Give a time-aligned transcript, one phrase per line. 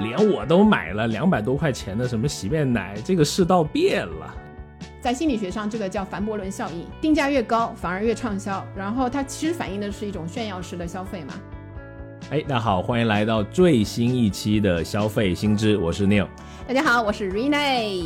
[0.00, 4.34] 连我都买了两百多块钱的什么洗面奶，这个世道变了。
[5.00, 11.34] 在心理学上，这个叫凡伯伦效应，定价越高反而越畅销，然后它其实反映的是一种炫耀式的消费嘛。
[12.30, 16.26] 哎，大家好，欢迎来到最新一期的消费新知，我是 Neil。
[16.66, 18.04] 大家好，我是 Rene。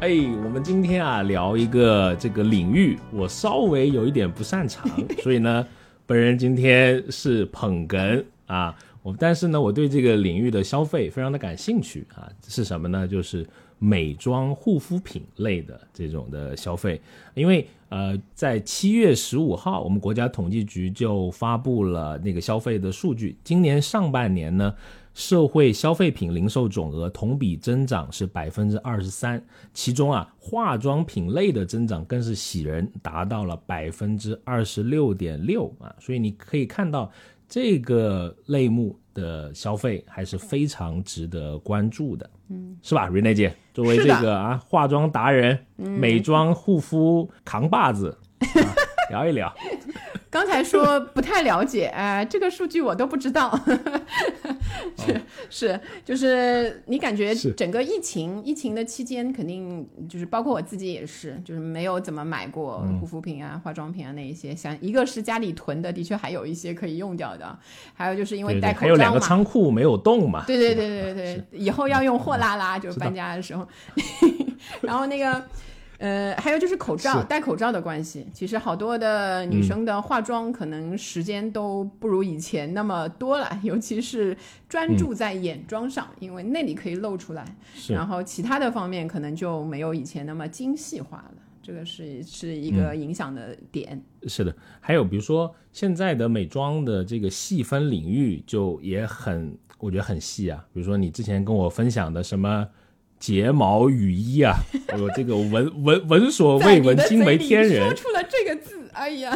[0.00, 0.10] 哎，
[0.44, 4.88] 我们今天啊聊一个这个领域，我稍微有一点不擅长，
[5.22, 5.66] 所以呢，
[6.06, 8.74] 本人今天是捧哏啊。
[9.02, 13.06] 我但是呢，我对这个领域的消费非常的感兴趣啊，是什么呢？
[13.06, 13.44] 就是
[13.78, 17.00] 美妆护肤品类的这种的消费，
[17.34, 24.72] 因为呃，在七月十五号，我们国家统计局就发布了那个消费的数据，今年上半年呢，
[25.14, 37.10] 社会消费品零售总额同比增长是百分之二十三，其中啊，化妆品类的增长更是喜人，达到了百分之二十六点六啊，所以你可以看到。
[37.52, 43.54] 这个类目的消费还是非常值得关注的，嗯，是吧，瑞内姐？
[43.74, 48.16] 作为这个啊化妆达人、美妆护肤扛把子，
[49.10, 49.54] 聊一聊。
[50.32, 53.52] 刚才说不太了解， 哎，这个数据我都不知道。
[54.96, 64.56] 是是，就是你感觉整个疫情疫情的期间，肯定就是包括我自己也是，就是没有怎么买过护肤品啊、化妆品啊那一些。
[64.56, 67.58] 想一个是家里囤的，的确还有一些可以用掉的，
[67.92, 68.80] 还有就是因为戴口罩嘛。
[68.80, 70.44] 还有两个仓库没有动嘛？
[70.46, 73.68] 对对对对对，以后要用货拉拉，就是搬家的时候。
[74.80, 75.44] 然后那个。
[76.02, 84.36] 呃，还有就是口罩，戴口罩的关系，其实好多的女生的化妆可能时间都不如以前那么多了，尤其是
[84.68, 87.44] 专注在眼妆上，因为那里可以露出来，
[87.88, 94.02] 然后其他的方面可能就没有以前那么精细化了，这个是是一个影响的点。
[94.26, 102.66] 是的，还有比如说现在的美妆的这个细分领域就也很，我觉得很细啊，比如说你之前跟我分享的什么。
[103.22, 104.56] 睫毛雨衣啊，
[104.98, 107.86] 我这个闻闻闻所未闻，惊为天人。
[107.86, 109.32] 说出了这个字，哎呀，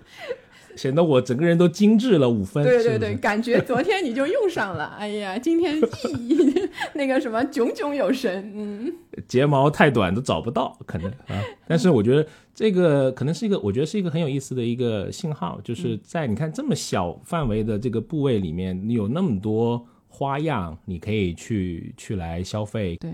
[0.76, 2.62] 显得我整个人都精致了五分。
[2.62, 8.52] 对对对，感觉昨天你就用上了，哎呀，今天意义 那个什么炯炯有神。
[8.54, 8.92] 嗯，
[9.26, 11.42] 睫毛太短都找不到，可能啊。
[11.66, 19.86] 但是我觉得这个可能是一个，我觉得是一个很有意思的一个信号，就是在你看这么小范围的这个部位里面，你有那么多。
[20.16, 23.12] 花样你可以去去来消费，对，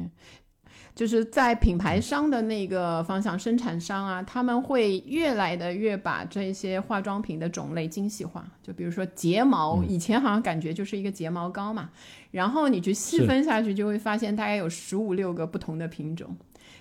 [0.95, 8.47] 就是在品牌商的那个方向，生产商啊，他们会越来的越把这些化妆品的种类精细化。
[8.63, 11.91] 就比如说睫毛，以前好像感觉就是一个睫毛膏嘛，
[12.31, 16.37] 然后你去细分下去，就会发现大概有十五六个不同的品种。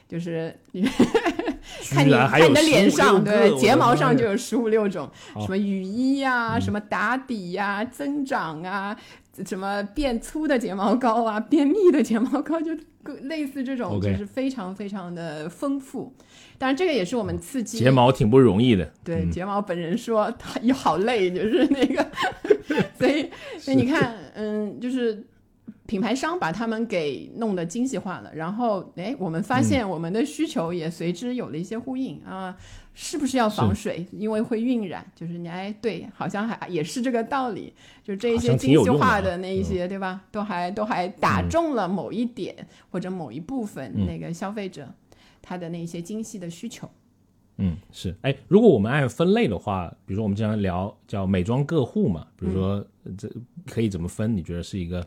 [0.08, 0.82] 就是你
[1.90, 8.94] 看你看你的脸上，对睫毛上就有十五六种，什么雨衣呀，什么打底呀，增长啊，
[9.46, 12.72] 什么变粗的睫毛膏啊，变密的睫毛膏，就
[13.24, 16.14] 类似这种，就是非常非常的丰富。
[16.58, 18.92] 当然，这个也是我们刺激睫毛挺不容易的。
[19.04, 22.06] 对睫毛本人说，他也好累，就是那个，
[22.98, 25.26] 所以所以你看，嗯，就是。
[25.88, 32.56] 品牌商把他们给弄得精细化了，然后哎，我们发现我们的需求也随之有了一些呼应啊，
[32.94, 34.06] 是不是要防水？
[34.12, 40.22] 因为会晕染，就是你哎，对，好像还也是这个道理，就这一些精细化的那一些，对吧？
[40.32, 44.88] 都还都还打中了某一点或者某一部分那个消费者
[45.42, 46.90] 他的那些精细的需求。
[47.58, 52.86] 嗯，是哎，如果我们按分类的话，比如说我们经常聊叫美妆个户嘛，比如说
[53.18, 53.30] 这
[53.68, 54.36] 可以怎么分？
[54.36, 55.06] 你觉得是一个？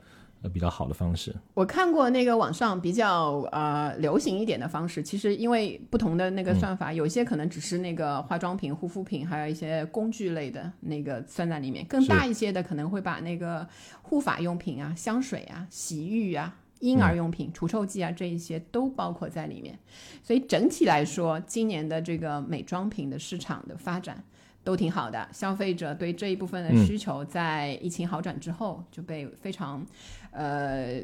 [0.49, 5.03] 比较好的方式，我看过那个网上比较呃流行一点的方式。
[5.03, 11.85] 其实因为不同的那个算法，有些可能只是那个化妆品、护肤品，还有一些工具类的那个算在里面。
[11.87, 13.67] 更大一些的可能会把那个
[14.03, 19.79] 护发用品啊、香水啊、洗浴啊、婴儿用品、除臭剂啊这一些都包括在里面。
[20.23, 24.23] 所以整体来说，今年的这个美妆品的市场的发展。
[24.65, 29.87] 都挺好的，消费者对这一部分的需求在疫情好转之后就被非常，
[30.35, 31.01] 呃，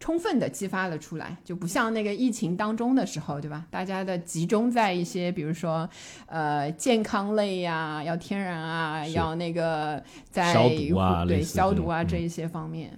[0.00, 3.64] 充分的激发了出来，就不像那个疫情当中的时候，对吧？
[3.70, 5.88] 大家的集中在一些，比如说，
[6.26, 12.92] 呃，健康类呀，要天然啊，要那个在消毒啊，对消毒啊这一些方面。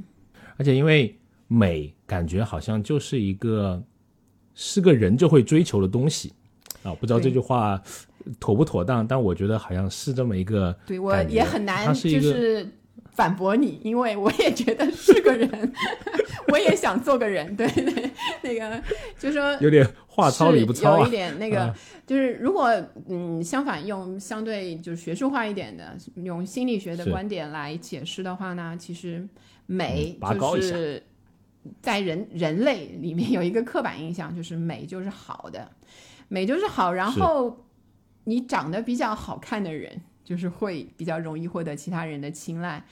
[0.56, 1.14] 而且因为
[1.48, 3.82] 美，感觉好像就是一个
[4.54, 6.32] 是个人就会追求的东西
[6.82, 7.80] 啊，不知道这句话。
[8.40, 9.06] 妥不妥当？
[9.06, 12.66] 但我觉得好像是这么一个，对我也很难就是
[13.14, 15.72] 反驳你，因为我也觉得是个人，
[16.52, 18.10] 我也想做个人，对对，
[18.42, 18.82] 那个
[19.18, 21.72] 就是说 有点话糙理不糙，有一点那个
[22.06, 22.70] 就是如果
[23.08, 29.26] 嗯相反用相对就是学术化一点的，用心理学的观点来解释的话呢，其实
[29.66, 31.02] 美就是
[31.80, 35.70] 在人人类里面有一个刻板印象，就是美就是好的，
[36.28, 37.64] 美就是好，然后
[38.24, 42.82] 你长得比较好看的人，就是会比较容易获得其他人的青睐。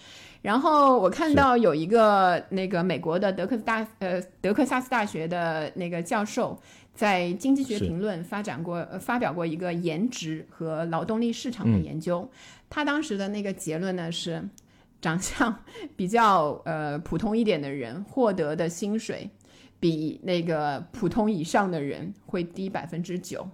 [0.43, 6.61] 然后我看到有一个那个美国的德克斯大呃德克萨斯大学的那个教授，
[6.95, 12.29] 在《经济学评论》发展过呃发表过一个颜值和劳动力市场的研究。
[12.69, 14.43] 他当时的那个结论呢是，
[15.01, 15.55] 长相
[15.95, 19.31] 比较呃普通一点的人获得的薪水，
[19.79, 23.49] 比那个普通以上的人会低百分之九。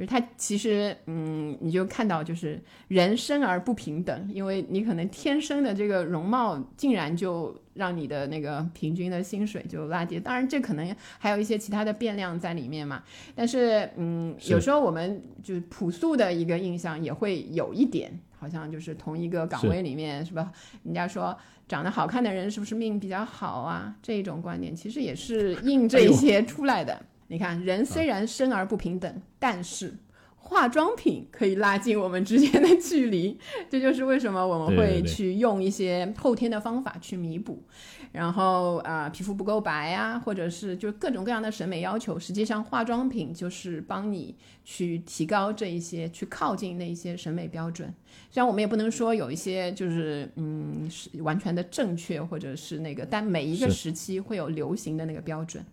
[0.00, 2.58] 就是他其实，嗯，你就看到就是
[2.88, 10.18] 人生而不平等，因为你可能天生的这个容貌，竟然就让你的那个平均的薪水就拉低。
[10.18, 13.02] 当然，这可能还有一些其他的变量在里面嘛。
[13.34, 20.50] 但是，嗯，有时候我们就朴素的一个印象也会有一点，好像就是同一个岗位里面是吧？
[20.82, 21.36] 人家说
[21.68, 23.94] 长得好看的人是不是命比较好啊？
[24.00, 27.04] 这种观点其实也是印这些出来的。
[27.30, 29.94] 你看，人虽然生而不平等，但是
[30.36, 33.38] 化妆品可以拉近我们之间的距离。
[33.70, 37.62] 这就是为什么我们会去用一些后天的方法去弥补。
[38.10, 44.34] 然后啊，皮肤不够白啊，或者是就各种各样的审美要求，实际上化妆品就是帮你
[44.64, 47.94] 去提高这一些，去靠近那一些审美标准。
[48.28, 55.64] 虽然我们也不能说有一些就是嗯是完全的正确，或者是那个，但每一个时期会有流行的那个标准。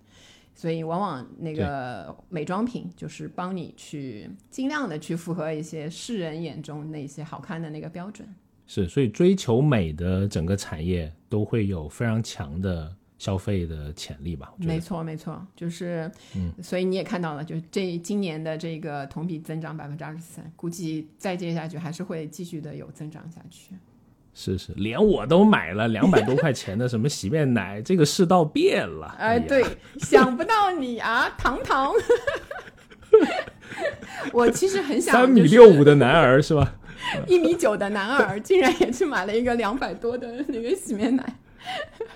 [0.57, 8.27] 所以，往往那个美妆品就是帮你去尽量的去符合一些世人眼中那些好看的那个标准。
[8.65, 14.51] 是，所以追求美的整个产业都会有非常强的消费的潜力吧？
[14.57, 23.75] 没错，没错，就是，嗯，所以你也看到了，就这今年的这个同比增长百分之二十三，估计再接下去还是会继续的有增长下去。
[24.39, 29.15] 是是，连我都买了两百多块钱的什么洗面奶，这个世道变了。
[29.17, 29.65] 哎，对，
[29.97, 31.91] 想不到你啊，糖糖。
[34.31, 36.75] 我其实很想，三米六五的男儿是吧？
[37.25, 41.23] 一米九的男儿竟然也去买了一个两百多的那个洗面奶。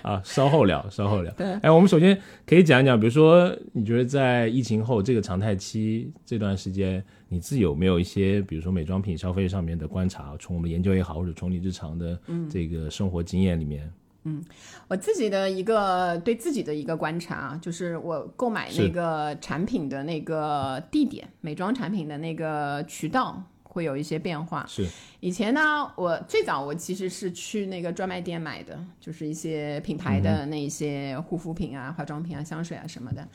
[0.02, 1.32] 啊，稍后聊，稍后聊。
[1.34, 10.36] 对，哎，我们首先可以讲一讲，比如说，你觉得在疫情后这个常态期这段时间，你自己有没有一些，比如说美妆品消费上面的观察？
[10.38, 12.18] 从我们研究也好，或者从你日常的
[12.50, 13.92] 这个生活经验里面，
[14.24, 14.42] 嗯，
[14.88, 23.42] 我自己的一个对自己的一个观察啊，就是我购买那个产品的那个地点，美妆产品的那个渠道。
[23.72, 24.64] 会有一些变化。
[24.68, 24.86] 是
[25.20, 33.26] 以前呢，我最早我其实是去那个专卖店买的，就是一些品牌的那些护肤品啊、化妆品啊、香水啊什么的。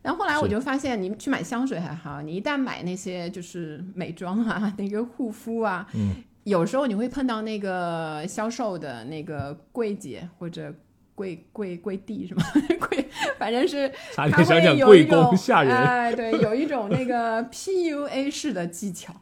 [0.00, 10.74] 然后后来我就发现，你去买香水还好，你一旦买那些就是美妆啊、 那个护肤啊，嗯，有时候你会碰到那个销售的那个柜姐或者
[11.14, 12.42] 柜柜柜弟是吗
[12.88, 13.06] 柜，
[13.38, 15.30] 反正是他会有一种
[15.68, 19.14] 哎，对，有一种那个 PUA 式的技巧。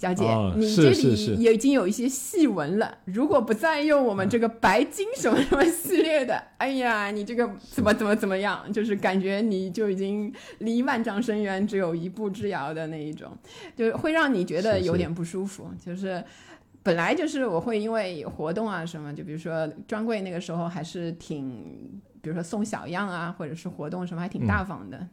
[0.00, 0.24] 小姐，
[0.56, 2.96] 你这里也已经有一些细纹了。
[3.04, 13.30] 如果不再用我们这个白金什么什么系列的， 哎呀，你这个怎么怎么怎么样，就是感觉你就已经离万丈深渊只有一步之遥的那一种，
[13.76, 15.68] 就会让你觉得有点不舒服。
[15.84, 16.24] 就是
[16.82, 25.06] 本来就是我会因为活动啊什么，就比如说专柜那个时候还是挺，比如说送小样啊，或者是活动什么还挺大方的。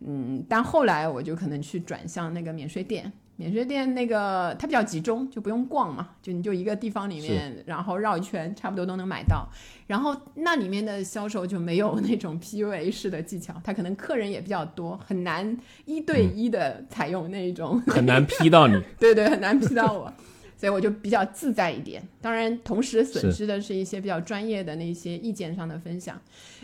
[0.00, 3.10] 嗯，但后来我就可能去转向那个免税店。
[3.36, 9.46] 免税店那个它比较集中，就不用逛嘛，就你就一个地方里面，然后绕一圈，差不多都能买到。
[9.86, 18.82] 然后那里面的销售就没有那种 PUA 式的技巧，他可能客人也比较多，很难一对一的采用那种，很难 P 到你。
[18.98, 20.12] 对对，很难 P 到我，
[20.56, 22.02] 所以我就比较自在一点。
[22.22, 26.18] 当然，同时损失的是一些比较专业的那些意见上的分享，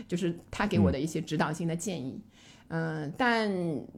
[0.07, 2.19] 就是他给我的一些指导性的建议。
[2.69, 3.49] 嗯，但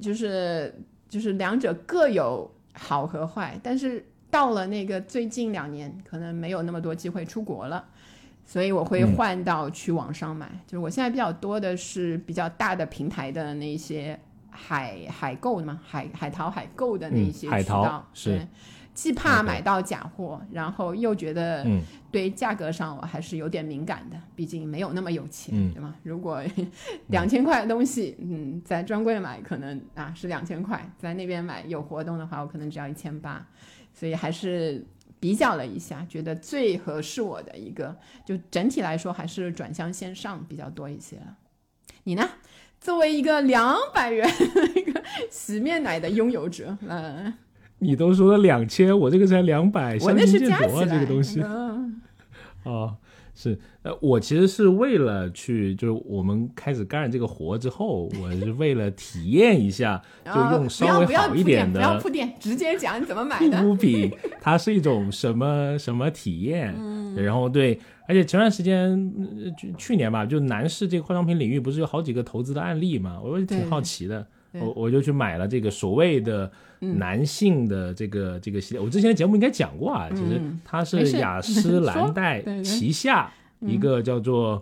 [0.02, 0.76] 就是
[1.08, 2.52] 就是两者各有。
[2.78, 7.84] 好和坏，但是到了那个最近两年，可能没有那么多机会出国了，
[8.46, 10.48] 所以我会换到去网上买。
[10.68, 18.46] 就是我现在比较多的是比较大的平台的那些海海购的嘛，海海淘海购的那些渠道是。
[18.96, 21.68] 既怕买到假货，然后又觉得
[22.10, 25.94] 对价格上我还是有点敏感的，毕竟没有那么有钱，对吗？
[26.02, 26.42] 如果
[27.08, 33.46] 两千块的东西，嗯，在专柜买可能啊是两千块，在那边买有活动的话，我可能只要一千八，
[33.94, 34.84] 所以还是
[35.20, 37.94] 比较了一下，觉得最合适我的一个，
[38.26, 41.38] 就整体来说还是转向线上比较多一些了。
[42.06, 42.28] 你呢？
[42.80, 44.30] 作为一个两百元
[44.76, 47.34] 一个洗面奶的拥有者，嗯。
[47.80, 50.86] 你都说了两千，我这个才两百，相形见绌啊！
[50.86, 51.42] 这个东西，
[52.64, 52.96] 哦，
[53.36, 63.58] 是，呃，我其实是为了去，就是我们开始干这个活之后，我是为了体验一下， 就用稍微好一点的，不要铺垫，直接讲你怎么买的。
[63.62, 66.74] 护肤品它是一种什么 什么体验？
[66.78, 67.78] 嗯，然后对，
[68.08, 69.14] 而且前段时间
[69.58, 74.26] 去去年吧，就男士这个化妆品领域不是有好几个投资的案例嘛，我挺好奇的，
[74.60, 78.82] 我我就去买了这个所谓的男性的这个这个系列。
[78.84, 83.32] 我之前的节目应该讲过啊，其实它是雅诗兰 黛旗下。
[83.62, 84.62] 一个叫做，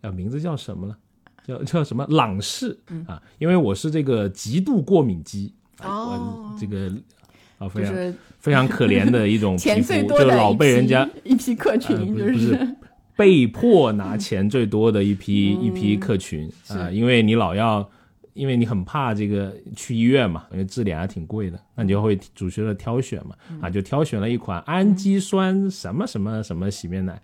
[0.00, 0.96] 呃，名字叫什么了？
[1.46, 2.04] 叫叫什么？
[2.08, 3.22] 朗仕啊？
[3.38, 5.52] 因为我是这个极度过敏肌，
[5.84, 6.90] 哦，这个
[7.58, 12.76] 啊，非常非常可怜的一种 皮肤，就老被人家一批客群，就是。
[13.14, 17.88] 被迫拿钱最多的一批 一批客群啊，因为你老要，
[18.34, 27.20] 因为你很怕这个去医院嘛，因为治疗还挺贵的，那你就会主角的挑选嘛，啊，就挑选了一款氨基酸什么什么什么洗面奶。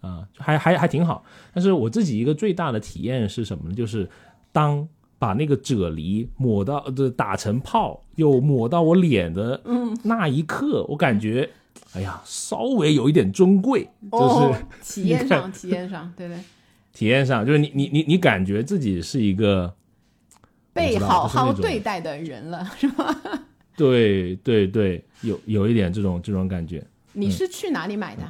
[0.00, 1.24] 啊，还还还挺好，
[1.54, 3.74] 但是我自己一个最大的体验是什么呢？
[3.74, 4.06] 就是
[4.52, 4.86] 当
[5.18, 9.58] 把那个啫喱抹到这打成泡，又抹到我脸的
[10.02, 11.48] 那一刻，我感觉，
[11.94, 14.64] 哎呀，稍微有一点尊贵，就是
[15.00, 16.36] 体验上，体验上，对对，
[16.92, 19.74] 体验上就是你你你你感觉自己是一个
[20.74, 23.16] 被好好对待的人了， 是吧？
[23.76, 26.84] 对对对，有有一点这种这种感觉。
[27.12, 28.22] 你是去哪里买的？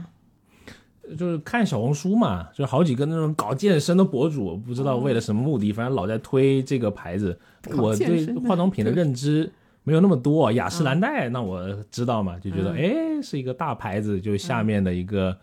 [1.18, 7.38] 就是看小红书嘛，就好几个那种搞健身的博主，不知道为了什么目的，反正老在推这个牌子。
[7.76, 9.50] 我对化妆品的认知
[9.82, 15.36] 没有那么多，雅诗兰黛那我知道嘛，就觉得哎是一个大牌子，就下面的一个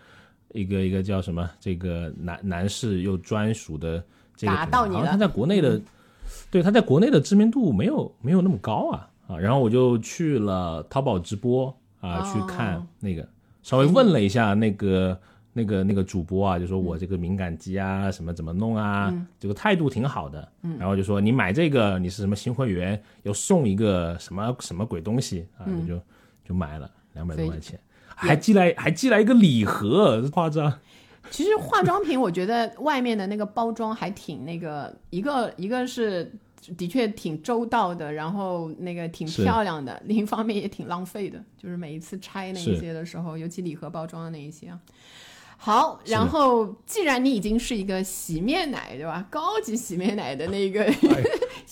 [0.53, 4.03] 一个一个叫什么这个男男士又专属的
[4.35, 5.79] 这个，好像他在国内的，
[6.49, 13.27] 对他在国内的知名度没有没有那么高啊啊，然后我就去了淘宝直播啊去看那个，
[13.61, 15.19] 稍微问了一下那个。
[15.53, 20.47] 那个那个主播啊，就说我这个敏感肌啊，什么怎么弄啊，这个态度挺好的。
[20.79, 25.67] 然后就说你买这个，你是什么新会员，要送一个什么什么鬼东西啊？
[25.85, 25.99] 就
[26.45, 27.77] 就买了两百多块钱，
[28.15, 30.71] 还寄来还寄来一个礼盒，夸张。
[31.31, 36.31] 其实化妆品，我觉得外面的那个包装还挺那个，一个一个是
[36.77, 44.79] 的确挺周到的，然后那个挺漂亮的，另一方面也挺浪费的，就是每一次拆那一些的时候，尤其礼盒包装的那一些啊。
[45.57, 49.25] 好，然后既然你已经是一个洗面奶，对吧？
[49.29, 50.83] 高级洗面奶的那个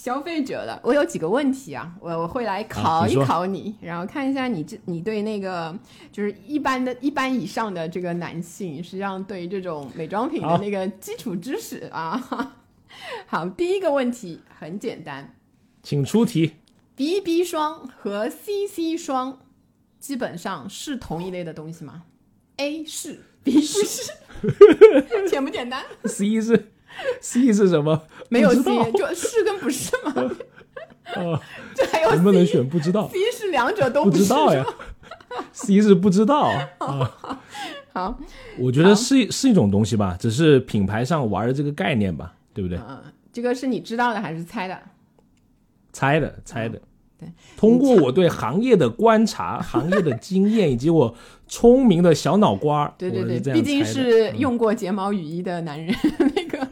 [0.02, 5.78] 消费者的，我有几个问题啊，我我会来考一考你，然后看一下你这你对那个
[6.10, 12.56] 就是一般的一般以上的这个男性，实际上对于这种美妆品的那个基础知识啊。
[13.28, 15.36] 好，第一个问题很简单，
[15.84, 16.54] 请出题。
[16.96, 19.40] BB 霜和 CC 霜
[20.00, 22.04] 基本上是同一类的东西吗
[22.56, 23.26] ？A 是。
[23.44, 24.12] B 不是，
[25.30, 26.72] 简不简单？C 是
[27.22, 28.02] C 是什么？
[28.30, 30.14] 没有 C，就是跟不是吗？
[31.16, 31.42] 啊，
[31.76, 32.68] 这还有能不能选？
[32.68, 33.10] 不知道。
[33.10, 34.66] C 是两者都不知道呀。
[35.52, 37.42] C 是不知道啊。
[37.94, 38.20] 好，
[38.58, 42.78] 我觉得是是一种东西吧，只是品牌上玩的这个概念吧，对不对？
[42.78, 43.02] 嗯，
[43.34, 44.80] 这个是你知道的还是猜的？
[45.92, 46.80] 猜的，猜的。
[47.20, 51.14] 对，通过我对行业的观察、 行业的经验以及我
[51.48, 55.94] 聪明的小脑瓜儿，对 对对，毕竟是用过睫毛雨衣的男人，
[56.36, 56.68] 那个，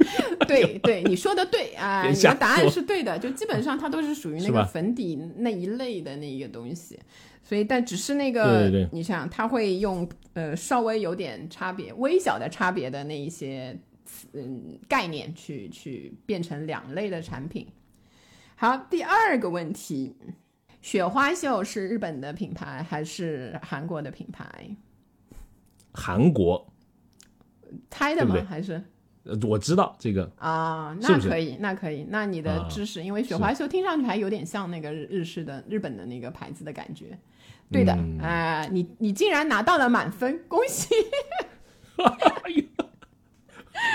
[0.48, 6.98] 对对，你说的对啊，你的答案是对的，就基本上它都是属于那个粉底那一类的那个东西，
[7.44, 13.78] 所以但只是那个，你想，它会用呃稍微有点差别、微小的差别的那一些
[14.34, 17.68] 嗯概念去去变成两类的产品。
[18.60, 20.16] 好，第二个问题，
[20.82, 24.48] 雪花秀是日本的品牌还是韩国的品牌？
[25.94, 26.68] 韩国，
[27.92, 28.36] 猜的吗？
[28.50, 28.84] 还是？
[29.48, 37.16] 我知道这个啊，那可以，那可以，那你的知识，因为雪花秀听上去还有点像那个日式的日本的那个牌子的感觉。
[37.72, 40.96] 对的，啊，你你竟然拿到了满分，恭喜！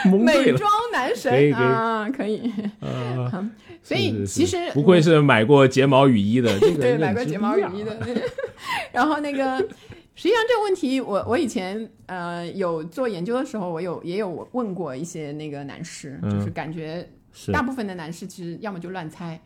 [0.07, 2.52] 美妆男神啊，可以。
[3.83, 7.99] 所以其实不愧是买过睫毛雨衣的， 对，买过睫毛雨衣的。
[8.93, 9.59] 然后那个，
[10.15, 17.07] 实际上这个问题，我我以前呃有做研究的时候，我有也有问过一些那个男士，就是感觉
[17.53, 19.41] 大部分的男士其实要么就乱猜，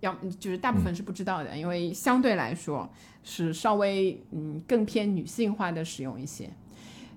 [0.00, 2.88] 要就是大部分是不知道的，因为相对来说
[3.24, 6.48] 是稍微嗯更偏女性化的使用一些，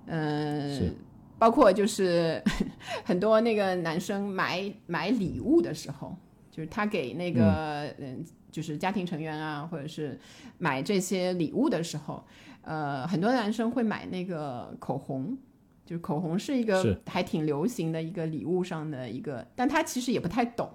[0.08, 0.96] 嗯，
[1.38, 2.42] 包括就是
[3.06, 6.18] 很多那个男生买买礼物的时候。
[6.54, 10.20] 就是他给那个嗯，就是家庭成员啊，或者是
[10.60, 12.24] 买这些礼物的时候，
[12.62, 15.36] 呃，很多男生会买那个口红，
[15.84, 20.72] 就是口红是一个还挺流行的一个礼物上的一个，但他其实也不太懂，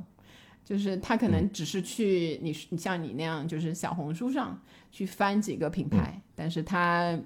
[0.64, 7.16] 就是他可能只是去你你像你那样，就是小红书上去翻几个品牌，但是他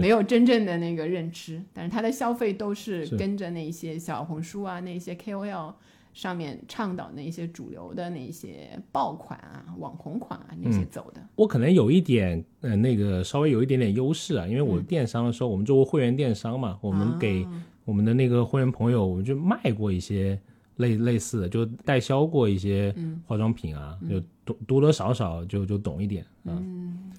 [0.00, 3.16] 没有真正的那个认知，但是他的消费都是是。
[3.18, 5.74] 跟着那些小红书啊、那些 KOL
[6.18, 11.24] 上面倡导那些主流的那些爆款啊、网红款啊那些走的。
[11.36, 17.46] 我可能有一点，呃，那个稍微有一点点优势啊，因为我电商的时候，我们做过会员电商嘛，我们给
[17.84, 20.36] 我们的那个会员朋友，我们就卖过一些
[20.78, 22.92] 类类似的，就代销过一些
[23.24, 26.60] 化妆品啊，就多多多少少就就懂一点啊。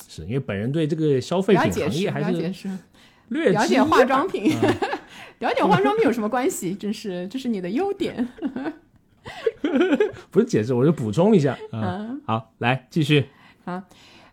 [0.10, 2.78] 是因为本人对这个消费品行业还是
[3.30, 4.52] 略了解化妆品，
[5.40, 6.76] 了解化妆品有什么关系？
[6.76, 8.28] 这是这是你的优点。
[10.32, 12.18] 不是解释，我就补充一下啊。
[12.26, 13.26] 好，来继续。
[13.64, 13.82] 好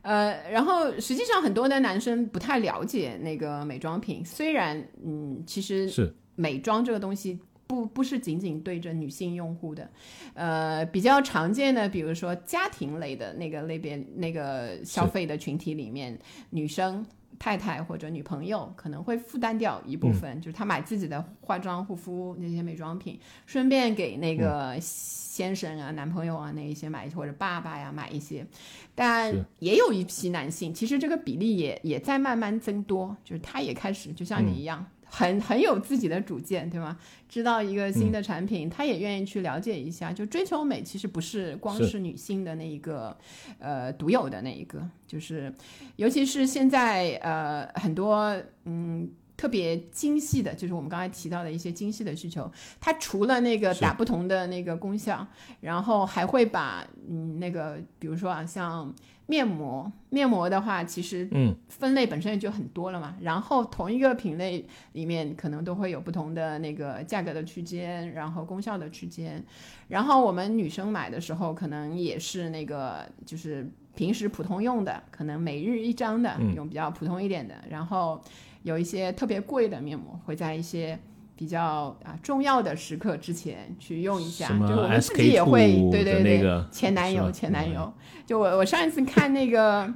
[0.03, 9.91] 呃，然后实际上很多的男生不太了解那个美妆品，虽然嗯，其实是美妆这个东西不不是仅仅对着女性用户的，
[10.35, 16.19] 呃，比较常见的，比如说家庭类的那个类别那个消费的群体里面，
[16.51, 17.05] 女生。
[17.39, 28.47] 太太或者女朋友可能会负担掉一部分，就是她买自己的化妆、护肤那些美妆品，顺便给那个先生啊、男朋友啊那一些买，或者爸爸呀买一些。
[28.95, 36.97] 但也有一批男性，其实这个比例也也在慢慢增多，就是他也开始就像你一样，很很有自己的主见，对吗？
[37.29, 40.13] 知道一个新的产品，他也愿意去了解一下。
[40.13, 43.17] 就追求美，其实不是光是是女性的那一个
[43.59, 45.53] 呃独有的那一个，就是
[45.97, 49.11] 尤其是现在呃很多嗯。
[49.37, 52.51] 特别精细的，就是我们刚才提到的一些精细的需求，
[52.81, 55.27] 它除了那个打不同的那个功效，
[55.61, 58.95] 然后还会把嗯那个，比如说啊，像
[59.27, 63.17] 面膜，面膜的话，其实嗯分类本身也就很多了嘛。
[63.21, 69.45] 然后同一个品类里面可能都会有不同的那个价格的区间，然后功效的区间。
[69.89, 77.55] 然后我们女生买的时候，可能也是那个就是平时普通用的，可能每日一张的，嗯用比较普通一点的。
[77.69, 78.23] 然后
[78.67, 80.99] 有一些特别贵的面膜，会在一些
[81.37, 84.49] 比较啊重要的时刻之前去用一下。
[84.67, 87.93] 就我们自己也会对对对，前男友前男友。
[88.27, 89.89] 就我我上一次看那个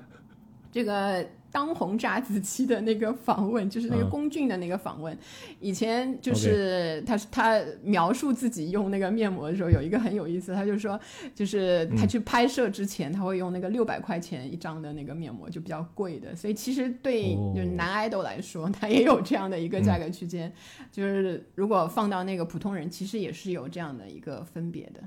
[0.71, 5.17] 这个当红炸子鸡的那个访问，就是那个嗯龚俊的那个访问。
[5.59, 10.99] 以前就是他他描述自己用那个面膜的时候，有一个很有意思，他就说，
[11.35, 16.35] 就是他去拍摄之前，他会用那个六百块钱一张的那个面膜，就比较贵的。
[16.37, 20.53] 所以其实对哦就是男 idol 来说，他也有这样的一个价格区间。
[20.93, 25.01] 就是如果放到那个普通人，其实也是有这样的一个分别的。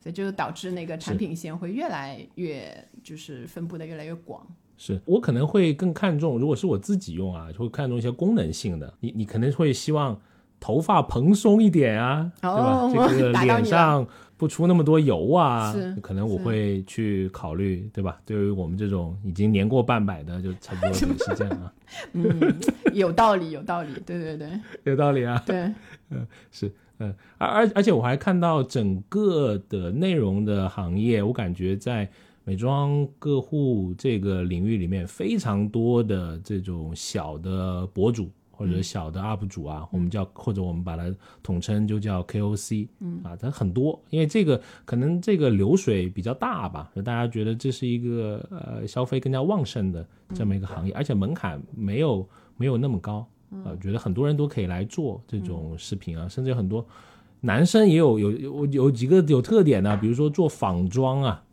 [0.00, 4.44] 所以就导致那个产品线会越来越就是分布的越来越广。
[4.76, 8.92] 是我可能会更看重，如果是我自己用啊，就会看重一些功能性的。
[9.00, 10.18] 你你可能会希望
[10.58, 13.08] 头发蓬松一点啊，哦对吧？
[13.08, 14.06] 这个 打到你了脸上
[14.36, 18.20] 不出那么多油啊是，可能我会去考虑，对吧？
[18.24, 21.06] 对于我们这种已经年过半百的，就差不多是
[21.36, 21.72] 这样啊，
[22.14, 22.54] 嗯，
[22.92, 24.48] 有道理，有道理，对对对
[24.84, 25.40] 有道理啊。
[25.46, 25.72] 对，
[26.10, 32.08] 嗯是，嗯，而而而且我还看到整个的内容的行业，我感觉在
[32.44, 43.20] 美妆个护这个领域里面，非常多的这种小的博主或者小的 UP 主啊，我们叫或者我们把它统称就叫 KOC，嗯。
[43.24, 53.26] 啊，它很多，因为这个可能这个流水比较大吧，所以大家觉得这是一个呃消费更加旺盛的这么一个行业，而且门槛没有没有那么高。
[53.64, 56.86] 呃，觉得很多人都可以来做这种视频啊，甚至有很多
[57.40, 61.44] 男生也有有有有几个有特点的、比如说做仿妆啊，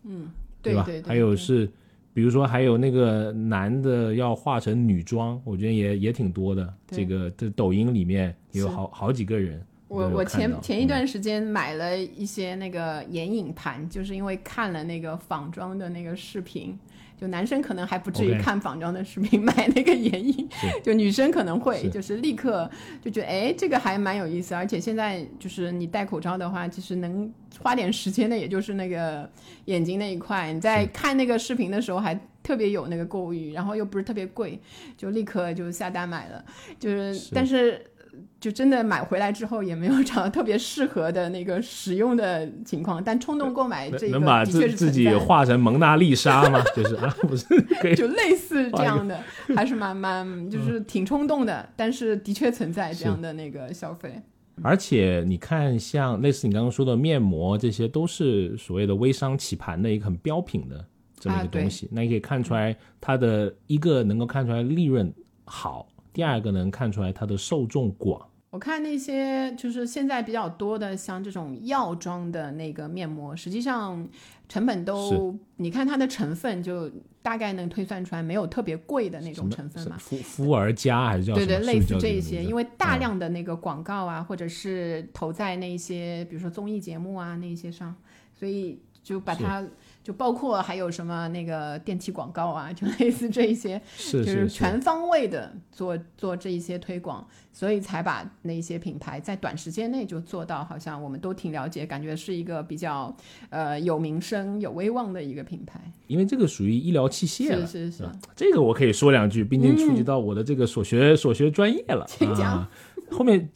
[0.74, 0.84] 吧？
[0.84, 1.70] 对对对，还有是，
[2.14, 6.74] 比如说还有那个男的要化成女装，我觉得也也挺多的。
[6.88, 9.62] 这个这抖音里面也有好好几个人。
[9.88, 16.78] 我我前前一嗯段时间买了一些那个眼影盘，就是因为看了那个仿妆的那个视频。
[17.20, 22.70] 就男生可能还不至于看仿妆的视频买那个眼影是 就女生可能会，就是立刻
[23.02, 27.30] 就觉得哎，这个还蛮有意思，而且现在就是你戴口罩的话，其实能
[27.62, 29.30] 花点时间的，也就是那个
[29.66, 30.54] 眼睛那一块。
[30.54, 34.58] 你在看那个视频的时候，还特别有那个购物欲，然后又不是特别贵，
[34.96, 36.44] 就立刻就下单买了。
[36.80, 37.86] 就是，是但是
[38.40, 43.04] 就真的买回来之后，也没有找到特别适合的那个使用的情况。
[43.04, 46.62] 但冲动购买这个能能把自自己存在的画成蒙娜丽莎吗？
[46.76, 47.46] 就是啊，不是
[47.82, 49.20] 可以就类似这样的，
[49.56, 54.22] 还是蛮蛮就是挺冲动的，但是的确存在这样的那个消费。
[54.62, 60.86] 而且你看，像类似你刚刚说的面膜，这些都是所谓的微商起盘的一个很标品的
[61.18, 61.88] 这么一个东西。
[61.94, 65.14] 那你可以看出来，它的一个能够看出来利润
[65.46, 65.88] 好，
[66.20, 74.06] 第二个能看出来它的受众广我看那些就是现在比较多的，像这种药妆的那个面膜，实际上
[74.50, 79.96] 成本都，你看它的成分就大概能推算出来，没有特别贵的那种成分嘛。
[79.98, 87.96] 肤肤儿佳还是叫对对，类似这些，因为大量的那个广告啊，或者是投在那些比如说综艺节目啊那些上，
[88.38, 89.66] 所以就把它。
[90.10, 103.16] 就包括还有什么那个电梯广告啊，就类似这一些， 是就是全方位的做做这一些推广，所以才把那些品牌在短时间内就做到，好像我们都挺了解，感觉是一个比较
[103.52, 105.80] 呃有名声、有威望的一个品牌。
[106.08, 112.04] 因为这个属于医疗器械了，是是是，这个我可以说两句，毕竟触及到我的这个所学所学专业了。
[112.10, 112.68] 请讲。
[113.12, 113.48] 后面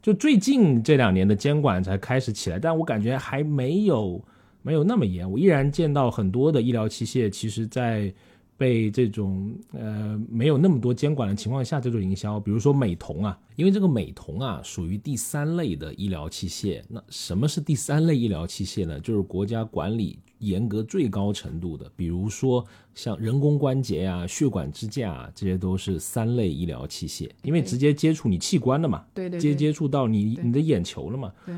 [0.00, 4.24] 就最近这两年的监管才开始起来，但我感觉还没有。
[4.66, 8.12] 没有那么严，我依然见到很多的医疗器械，其实在
[8.56, 16.82] 被这种呃没有那么多监管的情况下，这种营销，比如说美瞳啊，因为这个美瞳啊属于第三类的医疗器械。
[16.88, 18.98] 那什么是第三类医疗器械呢？
[18.98, 31.54] 就是国家管理严格最高程度的，比如说像人工关节啊、血管支架啊，这些都是三类医疗器械，因为直接接触你器官的嘛，对对，接接触到你你的眼球了嘛，对。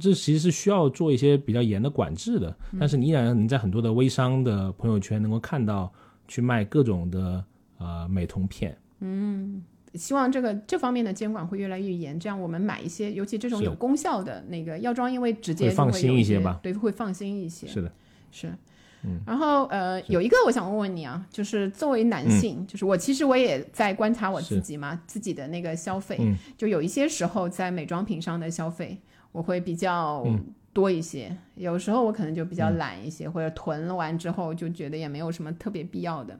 [0.00, 5.92] 这其实是需要做一些比较严的管制的，但是你依然能在很多的微商的朋友圈能够看到
[6.26, 7.44] 去卖各种的
[7.78, 8.76] 呃美瞳片。
[9.00, 9.62] 嗯，
[9.94, 17.66] 希望这个这方面的监管会越来越严，这样我们买一些，尤其这种有功效的那个药妆，因为直接放心一些吧，对，会放心一些。
[17.66, 17.92] 是的，
[18.30, 18.54] 是。
[19.02, 26.18] 嗯，然后呃，有一个我想问问你啊，就是作为男性，就是我其实我也在观察我自己嘛，自己的那个消费，
[26.56, 28.98] 就有一些时候在美妆品上的消费。
[29.34, 30.24] 我会比较
[30.72, 36.38] 多一些，有时候我可能就比较懒一些，或者囤了完之后就觉得也没有什么特别必要的。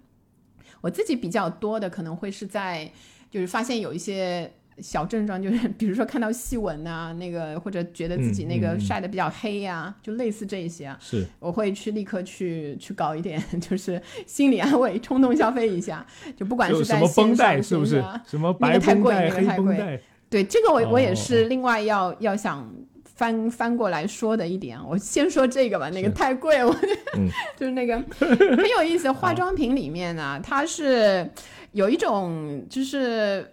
[0.80, 2.88] 我自己比较多的可能会是在，
[3.28, 11.26] 就是发现有一些小症状，就是比如说看到细纹啊，那个或者觉得自己那个晒的比较黑呀，就类似这些啊，是。
[11.40, 20.00] 我会去立刻去去搞一点， 就是心理安慰，冲动消费一下，就不管是在绷带是不是什么白绷带、黑绷带。
[20.30, 22.68] 对这个我我也是另外要要想
[23.14, 26.74] 翻翻过来说的一点，我先说这个吧，那个太贵，我
[27.56, 29.10] 就是那个 很有意思。
[29.10, 31.30] 化妆品里面呢，它是
[31.72, 33.48] 有一种就是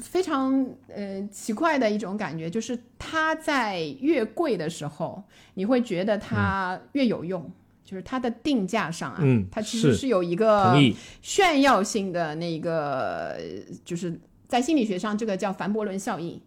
[0.00, 5.22] 非常呃奇怪的一种感觉，就是它在越贵的时候，
[5.54, 7.50] 你会觉得它越有用，
[7.84, 10.74] 就是它的定价上啊，它其实是有一个
[11.20, 13.38] 炫耀性的那个
[13.84, 14.18] 就是。
[14.48, 16.40] 在心理学上，这个叫凡伯伦效应，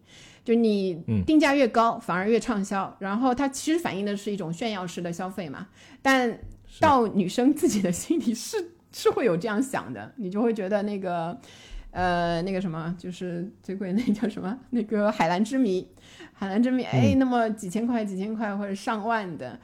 [0.44, 2.96] 就你定价越高，反而越畅销。
[2.98, 5.68] 然后它其实反映的是一种炫耀式的消费嘛。
[6.00, 6.38] 但
[6.80, 11.38] 到女生自己的心里是 是会有这样想的，你就会觉得那个
[11.90, 15.86] 呃那个什么，就是最贵那叫什么那个海蓝之谜，
[16.32, 19.60] 海蓝之谜，哎，那么几千块、几千块或者上万的，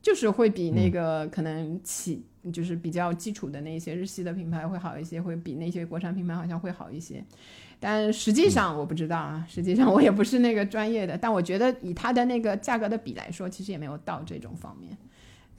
[0.00, 7.22] 就是会比那个可能起就是比较基础的那些日系的品牌会好一些，会比那些国产品牌好像会好一些。
[7.84, 14.96] 但实际上我不知道啊，实际上我也不是那个专业的，但我觉得以它的那个价格的比来说，其实也没有到这种方面。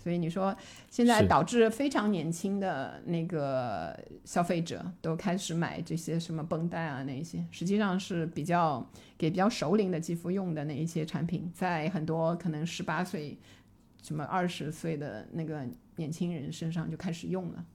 [0.02, 0.56] 所以你说
[0.90, 13.38] 现在导致非常年轻的那个消费者都开始买这些什么绷带啊那些，实际上是比较给比较熟龄的肌肤用的那一些产品，在很多可能十八岁、
[14.02, 15.66] 什么二十岁的那个
[15.98, 17.66] 年轻人身上就开始用了。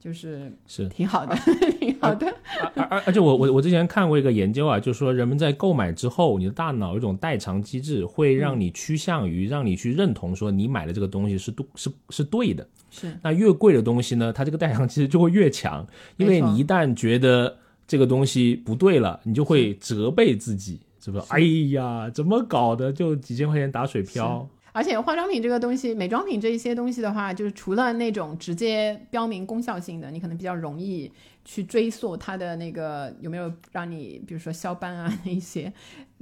[0.00, 1.36] 就是是挺好的，
[1.78, 2.26] 挺好的。
[2.74, 12.66] 而而而且我我我之前看过一个研究啊，就是说人们在购买之后，你的大脑有一种代偿机制，会让你趋向于让你去认同说你买的这个东西是对是是对的。
[12.90, 13.14] 是。
[13.22, 15.86] 那越贵的东西呢，它这个代偿机制就会越强，
[16.16, 17.54] 因为你一旦觉得
[17.86, 21.24] 这个东西不对了，你就会责备自己，是不是？
[21.28, 21.40] 哎
[21.72, 22.90] 呀，怎么搞的？
[22.90, 24.48] 就几千块钱打水漂。
[24.72, 31.10] 而且化妆品这个东西，美妆品这一些东西的话，就是除了那种直接标明功效性的，你可能比较容易
[31.44, 35.72] 去追溯它的那个有没有让你，比如说消斑啊那些。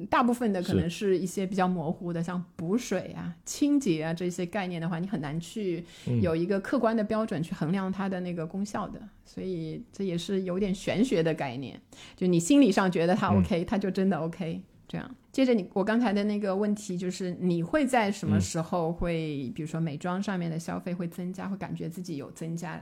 [0.08, 5.84] 大部分的可能是一些比较模糊的，像补水啊、清洁啊这些概念的话，你很难去
[6.22, 9.00] 有一个客观的标准去衡量它的那个功效的。
[9.24, 11.80] 所以这也是有点玄学的概念，
[12.16, 14.62] 就你心理上觉得它 OK，它就真的 OK。
[14.88, 22.81] 这样，接着你我刚才的那个问题就是，你会在什么时候会，比如说美妆上面的消费会增加，会感觉自己有增加？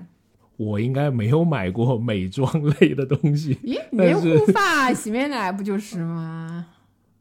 [0.57, 3.57] 我应该没有买过美妆类的东西。
[3.57, 6.69] 咦， 你护发、洗面奶不就是吗？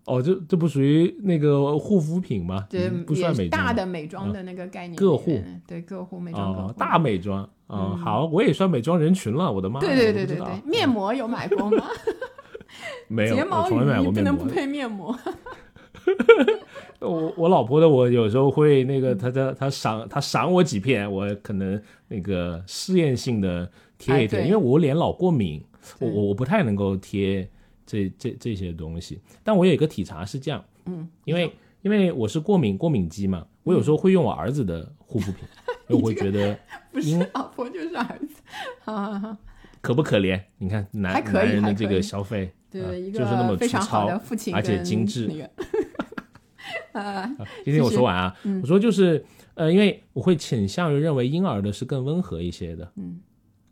[0.05, 2.67] 哦，这这不属于那个护肤品吗？
[2.69, 4.95] 对，不算美大的美妆的那个概念。
[4.95, 6.71] 个护，对个护美妆。
[6.77, 9.79] 大美妆啊，好，我也算美妆人群了，我的妈！
[9.79, 11.87] 对对对对对，面膜有买过吗？
[13.07, 14.45] 没有，我从来没买过面膜不能不。
[14.45, 15.17] 配面膜。
[16.99, 25.63] 我我老婆的，我有时候会那个，她她她赏她赏我几片，我可能那个试验性的贴一贴，哎因为我脸老过敏，
[25.99, 27.47] 我我我不太能够贴
[27.85, 29.19] 这这这些东西。
[29.43, 35.43] 但我有一个体察是这样，嗯，因为因为我是过敏过敏肌嘛，我有时候会用我儿子的护肤品，
[35.87, 36.57] 因为我会觉得
[36.91, 38.35] 不是老婆就是儿子，
[38.83, 39.37] 好好好，
[39.81, 40.39] 可不可怜？
[40.59, 45.49] 你看男男人的这个消费，对、啊一就是那么粗个非常好的糙，父亲，而且精致那个，
[46.99, 53.19] 啊，今天我说完啊，我说就是呃，因为我会倾向于认为婴儿的是更温和一些的，嗯，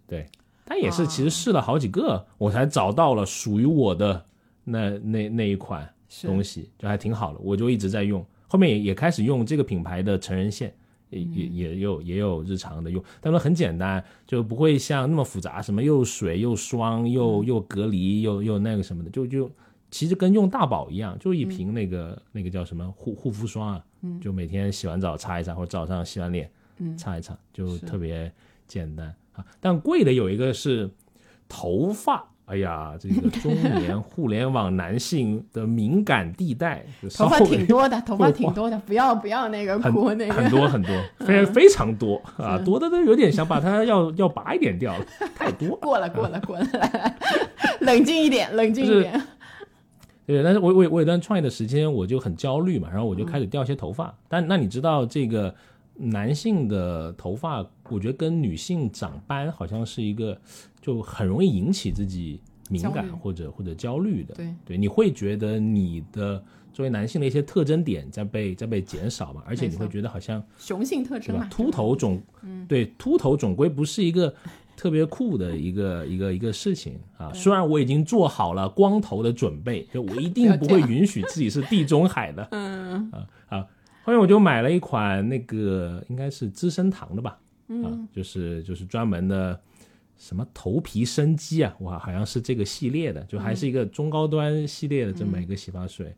[0.08, 0.26] 对，
[0.64, 4.24] 但也是啊其实试了好几个，我才找到了属于我的
[4.64, 10.74] 那那那一款东西，就还挺好的，我就一直在用，后面也也开始用这个品牌的成人线。
[11.20, 11.54] 也也嗯。
[11.54, 17.12] 也有也有日常的用，但是很简单，就不会像那么复杂，什么又水又霜嗯。
[17.12, 19.50] 又又隔离又又那个什么的，就就
[19.92, 23.84] 其实跟用大宝一样，就一瓶那个、那个叫什么护护肤霜啊，
[24.20, 26.98] 就每天洗完澡擦一擦，或者早上洗完脸嗯。
[26.98, 28.32] 擦一擦，就特别
[28.68, 29.16] 简单。
[29.34, 29.46] 啊。
[29.60, 30.90] 但贵的有一个是
[31.48, 40.92] 头发，哎呀，这个中年 互联网男性的敏感地带，头发挺多的，头发挺多的，不要不要那个很哭那个，很多很多，
[41.26, 45.76] 非非常多啊，多的都有点想把它要要拔一点掉了，太多。
[45.78, 46.68] 过了过了过了，
[47.80, 49.22] 冷静一点，冷静一点，
[50.28, 54.14] 对，但是我我我有段创业的时间，我就很焦虑嘛，然后我就开始掉一些头发。
[54.28, 55.54] 但那你知道这个
[55.96, 60.40] 男性的头发，我觉得跟女性长斑好像是一个
[60.82, 64.34] 就很容易引起自己敏感或者或者焦虑的。
[64.36, 72.22] 对对，你会觉得你的作为男性的一些特征点在被在被减少嘛，而且你会觉得好像雄性特征嘛？，秃头总，
[72.68, 74.34] 对，秃头总归不是一个
[74.76, 77.32] 特别酷的一个一个一个事情啊。
[77.32, 82.48] 虽然我已经做好了光头的准备，就我一定 不会允许自己是地中海的。
[82.52, 83.68] 嗯啊啊，
[84.04, 89.60] 后面我就买了一款那个应该是资生堂的吧，啊，就是就是专门的。
[90.16, 91.76] 什么头皮生机啊？
[91.80, 96.16] 哇，好像是这个系列的，就还是一个中高端系列的这么一个洗发水，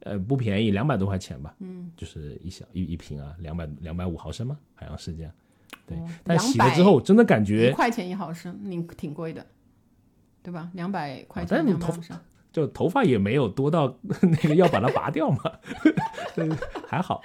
[0.00, 1.54] 呃，不便宜，两百多块钱吧。
[1.60, 4.58] 嗯，就是一小一一瓶啊，两百两百五毫升吗？
[4.74, 5.30] 好像是这样。
[5.86, 9.46] 对，但洗了之后真的感觉一，块钱一毫升，你挺贵的，
[10.42, 10.70] 对吧？
[10.72, 11.94] 两百块钱，啊但是你头
[12.50, 15.38] 就头发也没有多到 那个要把它拔掉嘛，
[16.34, 16.48] 对
[16.88, 17.20] 还好。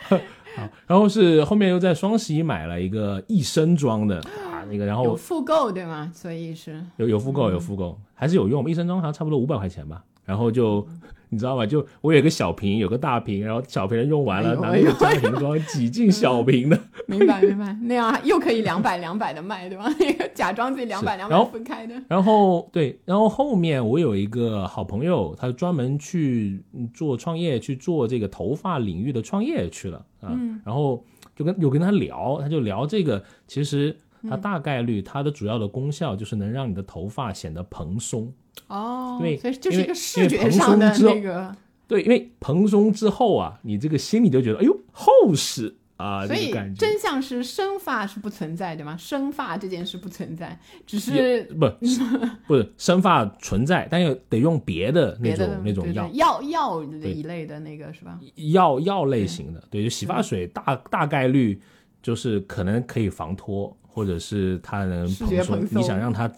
[0.59, 4.17] 好，然后是后面又在双十一买了一个一升装的
[4.51, 6.11] 啊，那个然后有复购对吗？
[6.13, 10.03] 所以是有有复购有复购，还是有用，一升装好像差不多五百块钱吧。
[10.25, 10.87] 然后就
[11.29, 11.65] 你知道吗？
[11.65, 16.79] 就我有个小瓶，有个大瓶，然后小瓶的用完了，拿那个家庭装挤进小瓶的。
[17.07, 19.85] 明白明白，那样又可以两百两百的卖，对吧？
[19.99, 26.63] 那个假装自己两百两百分开的，然后对，然后后面我有一个好朋友，他专门去
[26.93, 30.37] 做创业，去做这个头发领域的创业去了啊。
[30.63, 31.03] 然后
[31.35, 33.95] 就跟有跟他聊，他就聊这个，其实
[34.27, 38.33] 它大概率它的主要的功效就是能让你的头发显得蓬松。
[38.67, 41.55] 哦，对所以就是一个视觉上的那个，
[41.87, 46.51] 对，因为蓬松之后啊，你这个心里就觉得，哎呦，厚实啊，所以。
[46.75, 48.95] 真相是生发是不存在对吗？
[48.97, 52.01] 生发这件事不存在，只是 不是
[52.47, 58.19] 不是生发存在，但又得用别的那种的那种对药药一类的那个是吧？
[58.51, 61.59] 药药类型的，对，就洗发水大大概率
[62.03, 65.59] 就是可能可以防脱，或者是它能视蓬松。
[65.67, 66.31] 蓬你想让它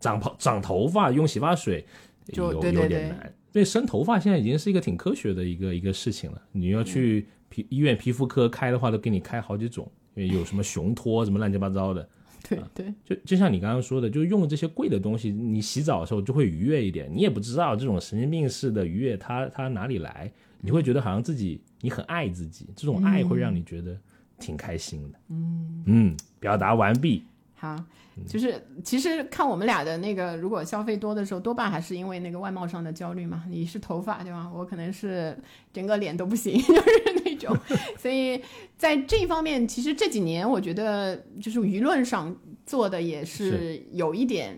[0.00, 1.86] 长头长头发，用洗发水
[2.32, 3.32] 就有对对对有点难。
[3.52, 6.42] 对，生头发现在已经是一个挺科学的一个一个事情了。
[6.52, 12.06] 你要去皮医院皮肤科开的话，都给你开好几种，因为有什么雄脱什么乱七八糟的。
[12.48, 17.10] 对对，就就像你刚刚说的，就用这些贵的东西，你洗澡的时候就会愉悦一点。
[17.12, 23.98] 你也不知道这种神经病式的愉悦它它哪里来，你会觉得好像自己你很爱自己，这种爱会让你觉得
[24.38, 25.18] 挺开心的。
[25.30, 27.24] 嗯嗯，表达完毕。
[27.56, 27.74] 好，
[28.16, 33.42] 嗯就是其实看我们俩的那个，如果消费多的时候，多半还是因为那个外貌上的焦虑嘛。
[33.48, 34.48] 你是头发对吧？
[34.54, 35.36] 我可能是
[35.72, 37.56] 整个脸都不行， 就是那种。
[37.98, 38.40] 所以
[38.78, 42.32] 在这一方面，其实这几年我觉得就是舆论上
[42.64, 44.56] 做的也是有一点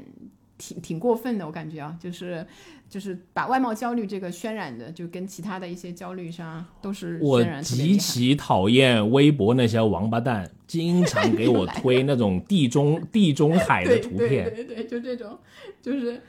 [0.59, 2.47] 挺挺过分的，我感觉啊，就是。
[2.89, 7.97] 就是把外貌焦虑这个渲染的，就跟其他的一些焦虑上都是我极。
[7.97, 15.39] 其讨厌微博那些王八蛋，经常给我 推那种地中地中海的图片，对对对，就这种，
[15.83, 16.21] 就是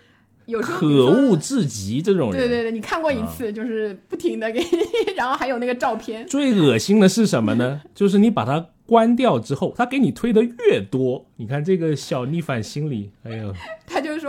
[0.45, 2.01] 有时候可恶至极。
[2.01, 7.81] 这种人，对对对，你看过一次，就是不停的给你， 然后还有那个照片，最恶心的是什么呢？
[7.95, 13.53] 就是你把它关掉之后，他给你推的越多，你看这个小逆反心理，哎呦，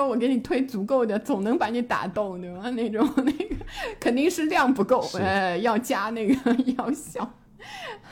[0.07, 2.71] 我给你推足够的，总能把你打动，对吧？
[2.71, 3.57] 那种 那个
[3.99, 6.35] 肯定是量不够，是呃，要加那个
[6.77, 7.29] 药效。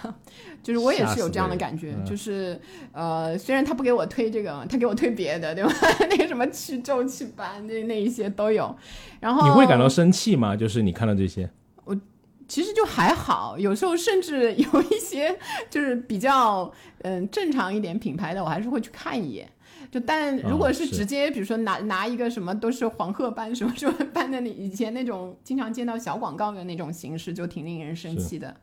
[0.62, 2.60] 就是我也是有这样的感觉，就是
[2.92, 5.72] 呃，虽然他不给我推这个，他给我推别的，对吧？
[6.10, 8.76] 那个什么去皱去斑，那那一些都有。
[9.20, 10.54] 然后你会感到生气吗？
[10.54, 11.48] 就是你看到这些，
[11.84, 11.96] 我
[12.46, 15.38] 其实就还好，有时候甚至有一些
[15.70, 16.70] 就是比较
[17.02, 19.50] 嗯正常一点品牌的，我还是会去看一眼。
[19.90, 28.54] 就但如果是直接，比如说拿拿一个什么都是黄褐斑什么什么斑的，你以前那种经常见到小广告的那种形式，就挺令人生气的。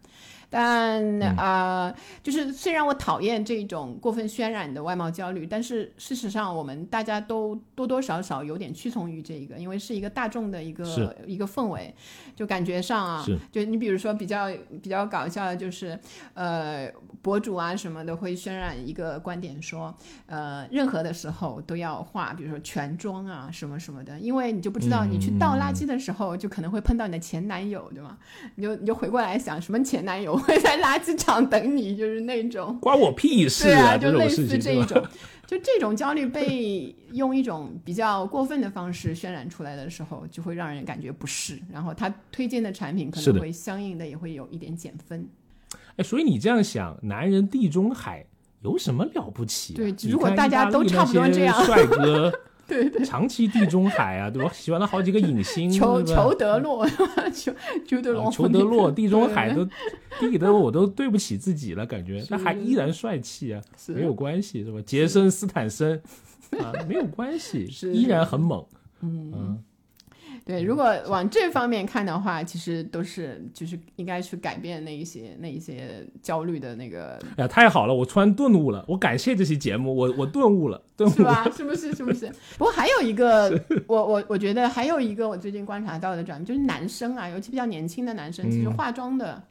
[0.49, 11.93] 但嗯呃，就是虽然我讨厌这种过分渲染的外貌焦虑，但是事实上我们大家都多多少少有点屈从于这一个，因为是一个大众的一个一个氛围，
[12.35, 14.49] 就感觉上啊，就你比如说比较
[14.81, 15.99] 比较搞笑的就是，
[16.33, 19.95] 呃，博主啊什么的会渲染一个观点说，
[20.27, 28.17] 呃，任何的时候都要化，比如说全妆啊什么什么的，因为你就不知道你去倒垃圾的时候就可能会碰到你的前男友，对吗？
[28.55, 32.77] 你就你就回过来想，什么前男友会在垃圾场等你，就是那种。
[32.79, 34.45] 关我屁事对啊，就类似？
[34.57, 35.03] 这一种，
[35.45, 45.27] 就这种焦虑被用一种比较过分的方式渲染出来的时候，就会让人感觉不适，然后他推荐的产品可能会相应的也会有一点减分。
[45.97, 48.25] 哎，所以你这样想，男人地中海
[48.61, 49.77] 有什么了不起、啊？
[49.77, 52.31] 对如果大家都差不多这样帅哥
[52.67, 54.49] 对对，长期地中海啊，对吧？
[54.53, 56.87] 喜欢了好几个影星，裘裘德洛，
[57.33, 57.53] 裘
[57.85, 59.63] 裘德洛，啊裘德洛、地中海对。
[59.65, 59.69] 都
[60.29, 62.19] 地的我都对不起自己了，感觉。
[62.21, 62.27] 是。
[62.29, 64.79] 那还依然帅气啊，没有关系是吧？
[64.85, 66.01] 杰森斯坦森
[66.59, 68.65] 啊，没有关系， 依然很猛。
[69.01, 69.61] 嗯
[70.45, 81.15] 对，如果往这方面看的话，其实都是就是应该去改变那一些那一些焦虑的那个，哎呀，太好了，我突然顿悟了，我感谢这期节目，我我顿悟了，顿悟了。
[81.15, 81.51] 是吧？
[81.57, 81.95] 是不是？
[81.95, 82.31] 是不是？
[82.59, 89.41] 不过还有一个，我我我觉得还有一个我最近观察到的转变，就是男生啊，尤其比较年轻的男生，其实嗯化妆的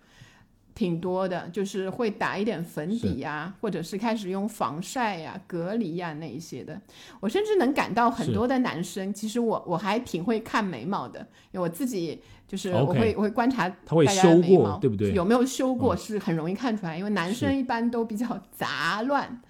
[0.75, 6.81] 挺多的，就是会打一点粉底呀、或者是开始用防晒呀、隔离呀那一些的。
[7.21, 11.21] 我甚至能感到很多的男生，其实我我还挺会看眉毛的，
[11.53, 19.41] 因为我自己就是我会我会观察他会大家的修过眉毛对不对嗯有没有修过是很容易看出来，因为男生一般都比较杂乱。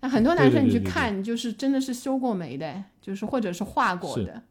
[0.00, 4.24] 那很多男生你去看，就是真的是修过眉的，就是或者是画过是。
[4.24, 4.42] 的，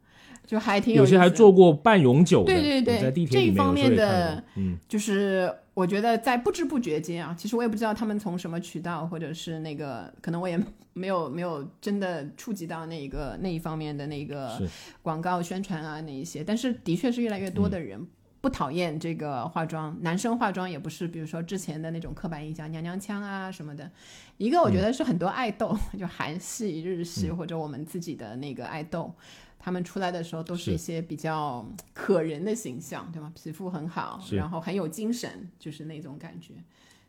[0.48, 10.58] 就还挺有些还做过半永久的，对对对在地铁这一方里面的，嗯，就是我觉得在不知不觉间啊，其实我也不知道他们从什么渠道，或者是那个，可能我也
[10.94, 14.58] 没有没有真的触及到那个那一方面的那个
[15.02, 18.08] 广告宣传啊那一些，但是的确是越来越多的人。
[18.40, 23.90] 不讨厌这个化妆，男生化妆也不是，比如说之前的那种刻板印象，娘娘腔啊什么的。
[24.36, 29.12] 一个我觉得是很多爱豆， 就韩系、日系、或者我们自己的那个爱豆，
[29.58, 33.32] 他们出来的时候都是是一些比较可人的形象，对吗？
[33.34, 36.54] 皮肤很好，然后很有精神，就是那种感觉。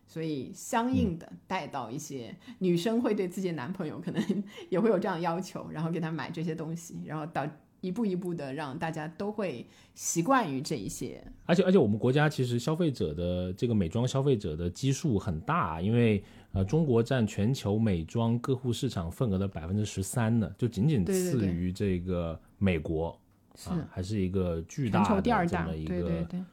[0.07, 7.47] 所以相应的带到一些、女生会对自己的男朋友可能 也会有这样要求，然后给他买这些东西，然后到
[7.81, 9.65] 一步一步的让大家都会
[9.95, 11.23] 习惯于这一些。
[11.45, 23.17] 而且而且我们国家其实消费者的这个美妆消费者的基数很大，因为呃中国占全球美妆个户市场份额的百分之十三呢，就仅仅次于这个美国
[23.55, 23.69] 是。
[23.69, 26.43] 啊，还是一个巨大的这么一个对对对，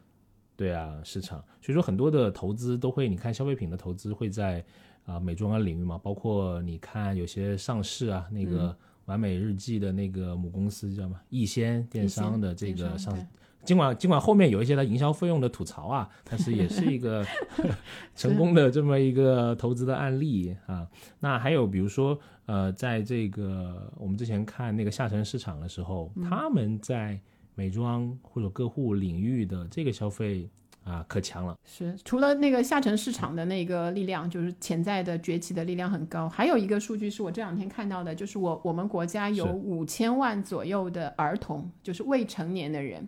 [0.57, 4.65] 对啊，市场，所以说很多的投资都会，你看消费品的投资会在
[5.05, 8.51] 啊、美妆啊领域嘛，包括你看有些上市啊，那嗯。
[8.51, 11.19] 个完美日记的那个母公司叫什么？
[11.31, 13.17] 易仙电商的这个上，
[13.65, 17.25] 尽管尽管后面有一些它营销费用的吐槽啊，但是也是一个
[18.15, 20.87] 成功的这么一个投资的案例啊。
[21.21, 26.23] 那还有比如说呃，在这个我们之前看那个下沉市场的时候，嗯。
[26.23, 27.21] 他们在
[27.55, 30.49] 美妆或者个护领域的这个消费
[30.87, 31.55] 啊可强了。
[31.67, 36.29] 是除了那个下沉市场的那个力量，就是潜在的崛起的力量很高。
[36.29, 43.07] 还有一个数据是我这两天看到的，就是我我们国家有五千万左右的儿童，就是未成年的人。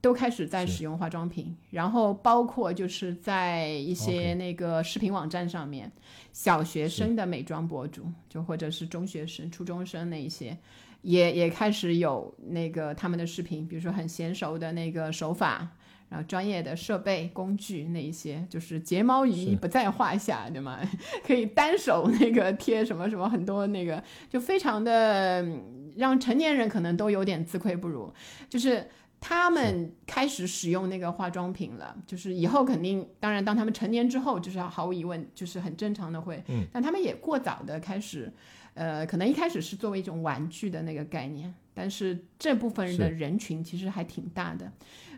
[0.00, 5.88] 都开始在使用化妆品，然后包括就是在一些那个视频网站上面
[6.32, 10.58] 小学生的美妆博主，就或者是中学生、初中生那一些，
[11.02, 15.68] 也也开始有那个他们的视频，比如说很娴熟的那个手法，
[16.12, 20.78] 然后专业的设备工具那一些，就是睫毛仪不在话下，对吗？
[21.26, 28.12] 可以单手那个贴什么什么很多那个，就非常的嗯让成年人可能都有点自愧不如，
[28.50, 28.86] 就是。
[29.24, 38.32] 他们开始使用那个化妆品了，就是以后肯定，当然，当他们成年之后，就是毫无疑问，就是很正常的会，嗯，但他们也过早的开始，
[38.74, 44.70] 呃，可能一开始是作为一种玩具的那个概念，但是这部分的人群其实还挺大的。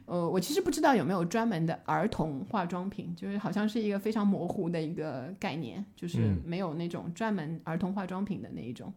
[0.07, 8.93] 呃，我其实不知道有没有专门的儿童化妆品，就是好像是一个非常模糊的一个概念，就是嗯没有那种专门儿童化妆品的那一种。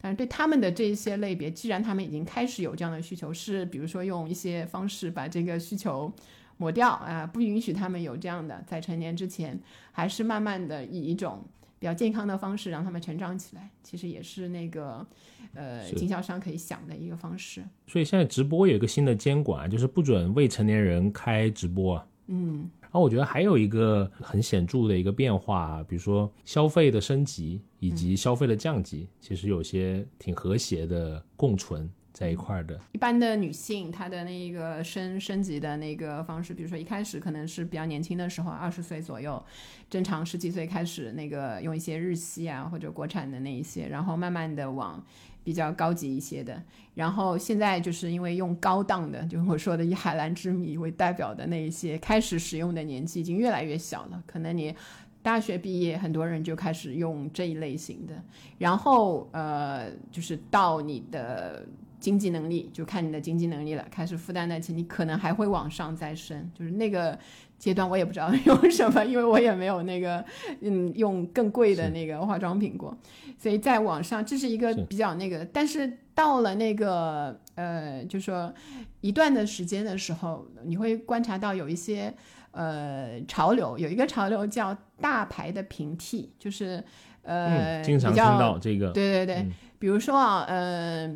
[0.00, 6.10] 但是对他们的这一些类别，既然他们已经开始有这样的需求，是比如说用一些方式把这个需求
[6.58, 9.58] 抹掉啊、不允许他们有这样的，在成年之前，
[9.92, 11.44] 还是慢慢的以一种
[11.78, 15.06] 比较健康的方式让他们成长起来，其实也是那个
[15.54, 17.64] 呃经销商可以想的一个方式。
[17.86, 22.06] 所以现在直播有一个新的监管，就是不准未成年人开直播啊。
[22.28, 32.80] 嗯，然后我觉得还有一个很显著的一个变化，比如说消费的升级以及消费的降级，其实有些挺和谐的共存在一块儿的。
[32.92, 39.44] 一般的女性，她的那个升升级的那个方式，比如说一开始可能是比较年轻的时候，二十岁左右，
[39.90, 45.04] 正常十几岁开始那个用一些日系啊或者国产的那一些，然后慢慢的往
[45.44, 46.62] 比较高级一些的，
[46.94, 54.74] 然后现在就是因为用高档的，就是我说的以海蓝之谜为代表的那一些，开始使用的年纪已经越来越小了，可能你。
[55.22, 58.14] 大学毕业，很多人就开始用这一类型的，
[58.58, 61.66] 然后呃，就是到你的
[61.98, 67.18] 经济能力，就看你的经济能力了，开始负担得起，你可能还会往上再升，就是那个
[67.58, 70.24] 阶段我也不知道用什么，因为我也没有那个
[70.60, 72.96] 嗯用更贵的那个化妆品过，
[73.38, 78.52] 所以在网上这是一个比较那个，但是到了那个呃，就说
[79.00, 82.14] 一段的时间的时候，你会观察到有一些
[82.52, 86.82] 呃潮流，有一个潮流叫大牌的平替，就是
[87.22, 88.90] 呃、嗯，经常听到这个。
[88.90, 89.52] 对对对，嗯。
[89.78, 91.06] 比如说啊，呃，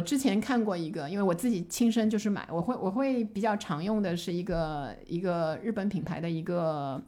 [0.00, 6.98] 我之前看过一个，因为我自己亲身就是买，我会我会比较常用的是一个一个日本品牌的一个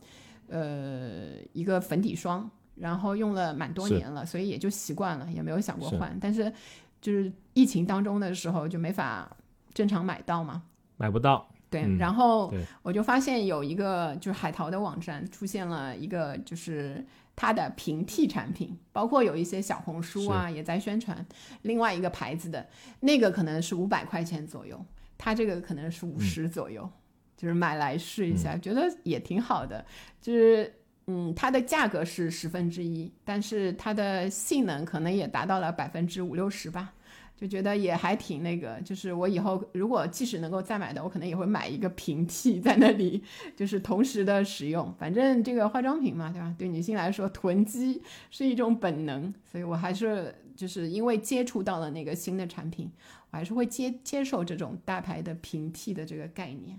[0.48, 5.96] 呃一个粉底霜，然后用了蛮多年了，所以也就习惯了，也没有想过是。
[5.96, 6.14] 换。
[6.20, 6.52] 但是
[7.00, 9.34] 就是疫情当中的时候就没法
[9.72, 10.62] 正常买到嘛，
[10.98, 17.04] 买不到，对，嗯然后我就发现有一个就是海淘的网站出现了一个就是
[17.34, 21.26] 它的平替产品，包括有一些小红书啊也在宣传
[21.62, 22.64] 另外一个牌子的
[23.00, 24.80] 那个可能是五百块钱左右，
[25.18, 26.88] 它这个可能是五十左右，
[27.36, 29.84] 就是买来试一下，觉得也挺好的，
[30.20, 30.72] 就是。
[31.08, 36.94] 嗯，它的价格是十分之一，但是它的性能可能也达到了百分之五六十吧。
[37.42, 43.20] 就觉得也还挺那个，就是我以后如果即使能够再买的，我可能也会买一个平替在那里，
[43.56, 44.94] 就是同时的使用。
[44.96, 46.54] 反正这个化妆品嘛，对吧？
[46.56, 52.88] 对女性来说，囤积是一种本能，所以我还是就是因为接触到了那个新的产品，
[53.32, 56.78] 我还是会接接受这种大牌的平替的这个概念。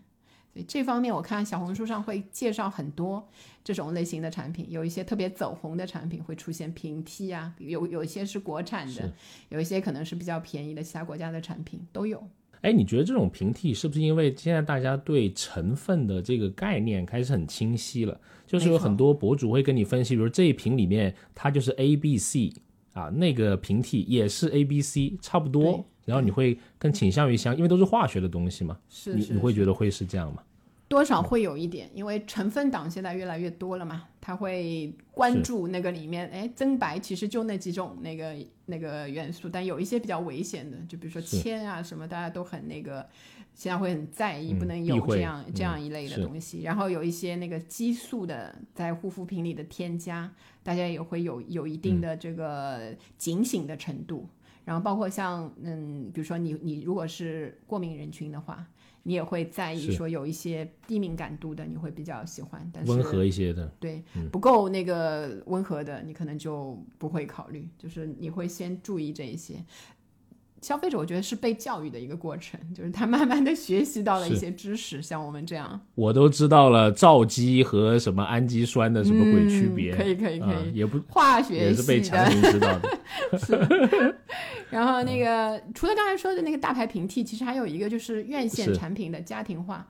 [0.53, 3.27] 所以这方面，我看小红书上会介绍很多
[3.63, 9.11] 这种类型的产品，有一些特别走红的产品会出现平替啊，有有一些是国产的，
[9.49, 12.23] 有一些可能是比较便宜的其他国家的产品都有。
[12.61, 18.21] 哎，你觉得这种平替是不是因为现在大家对成分的这个概念开始很清晰了？
[18.45, 22.53] 就是有很多博主会跟你分析，比如这一瓶里面它就是 A、B、C
[22.93, 25.83] 啊，那个平替也是 A、B、C，差不多对。
[26.05, 30.43] 然后你会更倾向于相，因为都是化学的东西嘛，是你你会觉得会是这样吗？
[30.89, 38.35] 多少会有一点，因为成分党现在越来越多了嘛，他会关注那个里面，哎，增白其实就那几种那个
[38.67, 43.07] 那个元素，但有一些比较危险的，就比如说铅啊什么，大家都很那个，
[43.55, 46.61] 现在会很在意，嗯不能有这样、这样一类的东西。
[46.61, 50.31] 然后有一些那个激素的在护肤品里的添加，
[50.61, 54.29] 大家也会有有一定的这个警醒的程度。
[54.65, 58.65] 然后包括像嗯，比如说你你如果是过敏人群的话，
[59.03, 69.63] 你也会在意说有一些低敏感度的，你会比较喜欢，但是温和一些的，对嗯不够那个温和的，你可能就不会考虑，就是你会先注意这一些。
[70.63, 82.01] 消费者我觉得是被教育的一个过程， 就是他慢慢的学习到了一些知识，像我们这样，我都知道了皂基和什么氨基酸的什么鬼区别，嗯可以可以可以，啊也不化学也是被。
[82.01, 84.15] 强行知道的。
[84.71, 89.85] 然后那个、除了刚才说的那个大牌平替，其实还有一个就是院线产品的家庭化，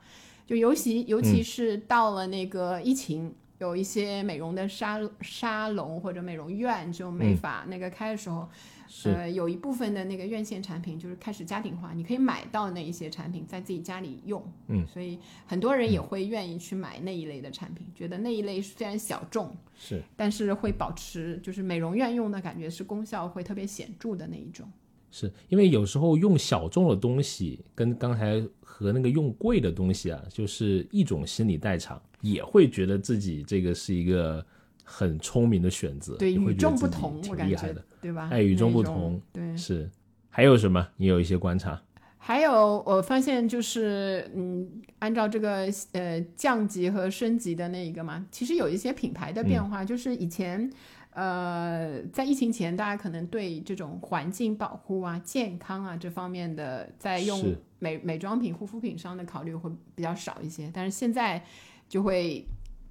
[0.46, 3.32] 就尤其尤其是到了那个疫情。
[3.58, 8.73] 有一些美容的沙沙龙或者美容院，就没法那个开的时候，是
[9.04, 24.66] 呃，有一部分的那个院线产品就是开始家庭化，你可以买到那一些产品在自己家里用，嗯，所以很多人也会愿意去买那一类的产品，觉得那一类虽然小众，是，但是会保持就是美容院用的感觉是功效会特别显著的那一种。
[25.10, 34.44] 是因为有时候用小众的东西，跟刚才和那个用贵的东西啊，就是一种心理代偿，也会觉得自己这个是一个
[34.82, 37.56] 很聪明的选择，对，与众不同，我感觉
[38.04, 38.28] 对吧？
[38.30, 39.90] 哎与众不同，对，是。
[40.28, 40.86] 还有什么？
[40.98, 41.80] 你有一些观察？
[42.18, 50.70] 还有，我发现就是，嗯，按照这个呃降级和升级的那一个嘛，其实有一些品牌的变化，就是以前。
[51.16, 61.40] 呃，在疫情前，大家可能对这种环境保护啊、健康啊这方面的，在用美美妆品、护肤品上的考虑会比较少一些，但是现在
[61.88, 62.44] 就会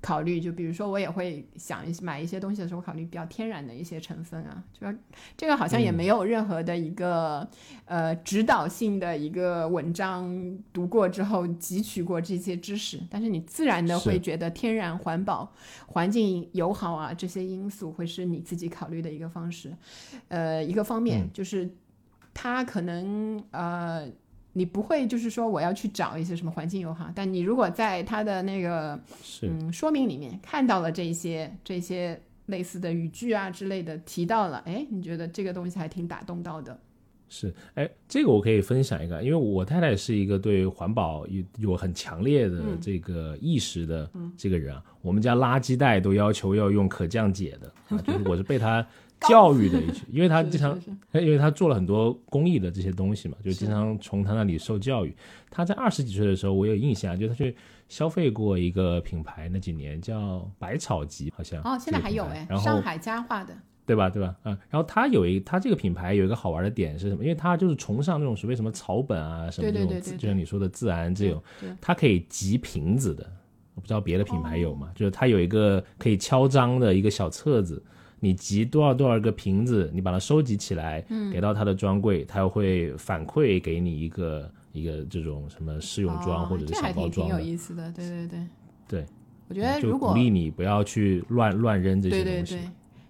[0.03, 4.93] 考虑，就比如说我也会想买一些东西的时候，考虑比较天然的一些成分啊，就要
[5.37, 7.47] 这个好像也没有任何的一个、
[7.85, 15.49] 呃指导性的一个文章读过之后汲取过这些知识，但是你自然的会觉得天然、环保、
[15.87, 19.73] 环境友好啊这些因素会是你自己考虑的一个方式，
[20.27, 21.73] 呃，一个方面、就是
[22.33, 24.11] 它可能呃。
[24.53, 36.79] 你不会就是说我要去找一些什么环境友好，但你如果在它的那个是嗯说明里面看到了这些这些类似的语句啊之类的提到了，哎，你觉得这个东西还挺打动到的。
[37.29, 44.83] 是，哎，这个我可以分享一个，因为我太太是一个对环保有有很强烈的嗯这个意识的这个人啊。
[45.01, 48.85] 我们家垃圾袋都要求要用可降解的，啊、就是我是被她
[49.27, 55.15] 教育的一群， 因为他经常是是因为他做了很多公益的这些东西嘛，就经常从他那里受教育。
[55.49, 57.55] 他在二十几岁的时候，我有印象，就他去
[57.89, 63.55] 消费过一个品牌，那几年叫百草集，好像哦，现在还有哎，上海家化的，
[63.85, 64.09] 对吧？
[64.09, 64.35] 对吧？
[64.43, 67.23] 啊，然后他有一他这个品牌有一个好玩的点是什么？
[67.23, 73.29] 因为他就是崇尚那种所谓什么草本啊，什么这种，对对对对对就像你说的自然这种对对，它可以集瓶子的。
[73.75, 74.91] 我不知道别的品牌有哦吗？
[74.93, 77.83] 就是它有一个可以敲章的一个小册子，
[78.23, 87.39] 你集多少多少个瓶子，你把它收集起来，嗯给到他的专柜，它会反馈给你一个一个这种什么试用装哦或者是小包装还挺挺有。
[87.41, 88.39] 意思的，对对对。
[88.87, 89.05] 对，
[89.49, 92.31] 我觉得如果鼓励你不要去乱乱扔这些东西。
[92.31, 92.69] 对对对，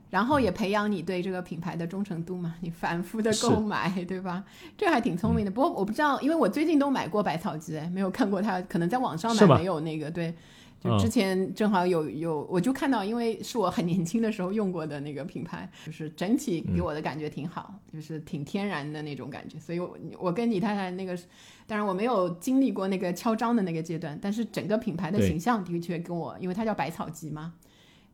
[0.10, 4.44] 然后也培养你对这个品牌的忠诚度嘛，你反复的购买，对吧？
[4.76, 5.52] 这还挺聪明的。
[5.52, 10.34] 不过我不知道，因为我最近都买过百草集，哎没有看过它，可能在网上买没有那个对。
[10.84, 19.58] 就嗯之前正好有有，我就看到，因为是我很年轻的时候用过的那个品牌，就是整体给我的感觉挺好，就是挺天然的那种感觉。
[19.58, 21.18] 所以我我跟李太太那个，
[21.66, 27.54] 当然我没有经历过那个敲章的那个阶段，但是整个品牌的形象的确跟我，因为它叫百草集嘛，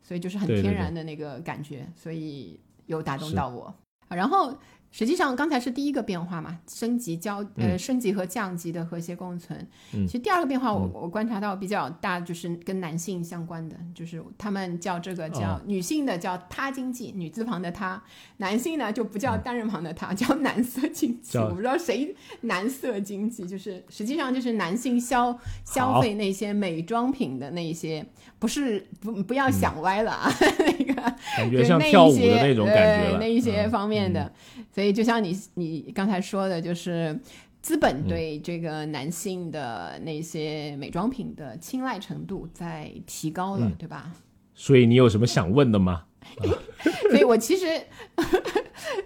[0.00, 3.64] 所以就是很天然的那个感觉，所以有打动到我。
[4.08, 4.52] 啊然后
[4.90, 7.78] 实际上刚才是第一个变化嘛，升级交呃、嗯。
[7.78, 9.58] 升级和降级的和谐共存。
[9.94, 10.06] 嗯。
[10.06, 15.62] 其实第二个变化我，我、观察到比较大，就是跟男性相关的，就是他们叫这个叫、哦。
[15.66, 18.02] 女性的叫他经济，女字旁的他；
[18.38, 21.38] 男性呢就不叫单人旁的他，叫男色经济。
[21.38, 28.04] 我不知道谁男色经济，就是实际上就是男性消消费那些美妆品的那些，
[28.40, 30.28] 不是不不要想歪了啊，
[30.58, 30.94] 那个
[31.36, 33.10] 感觉就像跳舞的些那种感觉。
[33.10, 34.32] 对那一些嗯方面的。
[34.74, 37.16] 所以就像你你刚才说的，就是
[37.62, 44.10] 资嗯本对这个男性的那些美妆品的青睐程度在提高了，嗯对吧？
[44.54, 46.04] 所以你有什么想问的吗？
[47.10, 47.66] 所以我其实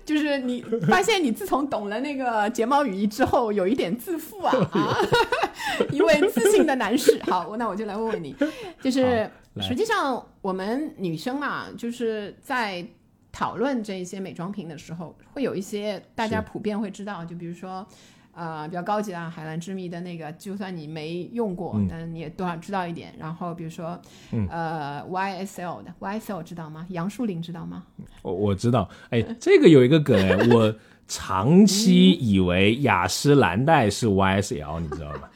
[0.04, 4.96] 就是你发现你自从懂了那个睫毛语义之后，有一点自负啊啊！
[5.90, 8.34] 一位自信的男士，好，那我就来问问你，
[8.80, 9.28] 就是
[9.60, 12.86] 实际上我们女生嘛，就是在
[13.32, 17.86] 讨论这一些美妆品的时候，会有一些大家普遍会知道，就比如说。
[18.34, 23.14] 呃，比较高级的啊海蓝之谜的那个，就算你没用过，嗯但是你也多少知道一点。
[23.18, 24.00] 然后比如说，
[24.32, 26.86] 嗯呃，YSL 的 YSL 知道吗？
[26.90, 27.84] 杨树林知道吗？
[28.22, 30.74] 我我知道，哎，这个有一个梗哎，我
[31.06, 35.28] 长期以为雅诗兰黛是 YSL，你知道吗？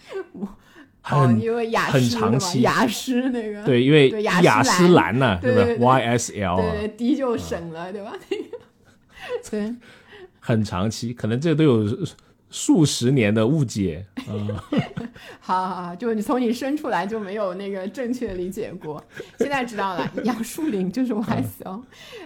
[1.10, 8.12] 哦，很因为雅很诗的嘛长期雅诗那个，对，因为雅诗兰呐，对不对对 YSL 啊，对，滴就省了，对吧？
[8.30, 8.58] 那个，
[9.50, 9.74] 对，
[10.40, 11.86] 很长期，可能这都有
[12.50, 14.64] 数十年的误解 啊。
[15.40, 19.02] 好好好，就你从你生出来就没有那个正确理解过，
[19.38, 21.82] 现在知道了，杨树林就是 YSL，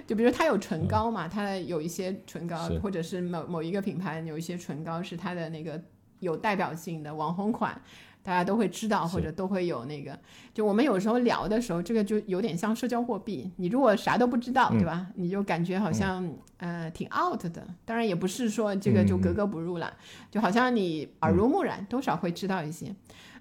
[0.07, 5.81] 就比如它有唇膏嘛，它有一些唇膏或者是某某一个品牌有一些唇膏是它的那个
[6.21, 7.81] 有代表性的网红款。
[8.23, 10.19] 大家都会知道，或者都会有那个。
[10.55, 13.51] 就我们有时候聊的时候，这个就有点像社交货币。
[13.57, 15.07] 你如果啥都不知道，嗯对吧？
[15.17, 17.67] 你就感觉好像、呃挺 out 的。
[17.85, 19.93] 当然也不是说这个就格格不入了，
[20.31, 22.95] 就好像你耳濡目染，多少会知道一些。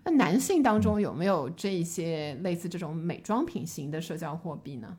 [0.03, 4.97] 那男性当中有没有这一些类似这种美妆品型的社交货币呢？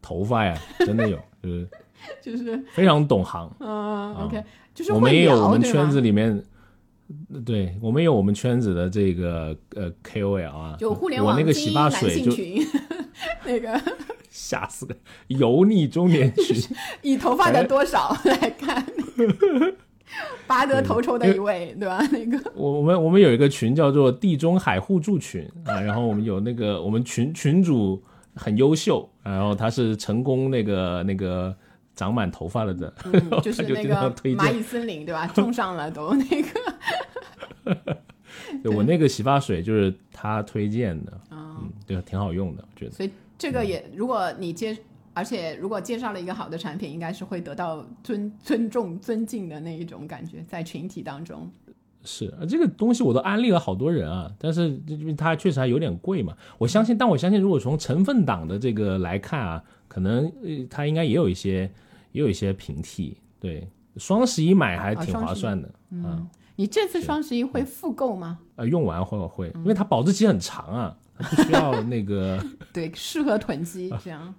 [0.00, 1.68] 头发呀，真的有，就是
[2.22, 3.50] 就是非常懂行。
[3.58, 6.40] 嗯、o k 就是我们也有我们圈子里面，
[7.44, 12.64] 对我们有我们圈子的这个呃 KOL 啊，就互联我那个网洗发水群，
[13.44, 13.80] 那个
[14.30, 14.96] 吓死了，
[15.28, 16.56] 油腻中年 群，
[17.02, 18.84] 以头发的多少来看，
[20.46, 21.98] 拔得头筹的一位，对吧？
[22.10, 28.02] 那个我我们我们有一个群叫做地中海互助群啊，然后我们有那个我们群群主
[28.34, 31.54] 很优秀，然后他是成功那个那个
[31.94, 34.12] 长满头发了的，嗯， 就是那个。
[34.14, 35.26] 蚂蚁森林，对吧？
[35.34, 37.96] 种上了都那个，
[38.62, 42.90] 对我那个洗发水就是他推荐的，嗯，对，挺好用的，我觉得。
[42.92, 44.76] 所以这个也，如果你介，
[45.12, 51.50] 而且如果介绍了一个好的产品，应该是会得到尊尊重、尊敬的那一种感觉，在群体当中。
[52.04, 54.78] 是啊，这个东西我都安利了好多人啊，但是
[55.16, 56.36] 它确实还有点贵嘛。
[56.58, 61.70] 我相信，但我相信，如果从成分党的这个来看啊，可能呃它应该也有一些
[62.12, 63.16] 也有一些平替。
[63.40, 65.68] 对，双十一买还挺划算的
[66.02, 66.26] 啊。
[66.56, 68.38] 你这次双十一会复购吗？
[68.56, 72.38] 呃，用完会会，因为它保质期很长啊，不需要那个。
[72.72, 74.32] 对，适合囤积 这样。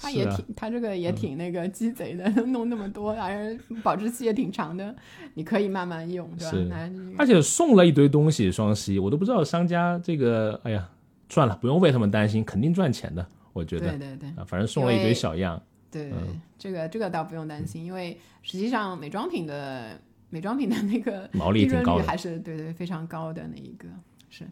[0.00, 4.94] 它也挺，它这个也挺那个鸡贼的， 弄那么多，而保质期也挺长的，
[5.34, 6.90] 你可以慢慢用，对吧？
[7.18, 10.88] 而且送了一堆东西，双十一我都不知道商家这个，哎呀，
[11.28, 15.60] 算了，不用为他们担心，肯定赚钱的，我觉得对对对啊，反正送了一堆小样。
[15.90, 19.98] 对，嗯这个这个倒不用担心，因为实际上美妆品的
[20.30, 23.88] 美妆品的那个毛利利润挺高的率还是对对非常高的那一个
[24.28, 24.44] 是。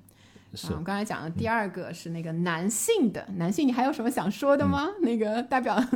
[0.56, 0.68] 是。
[0.68, 4.86] 啊，我们刚才讲的第二个是那个男性的，男性你还有什么想说的吗？
[4.86, 5.78] 嗯 那个代表。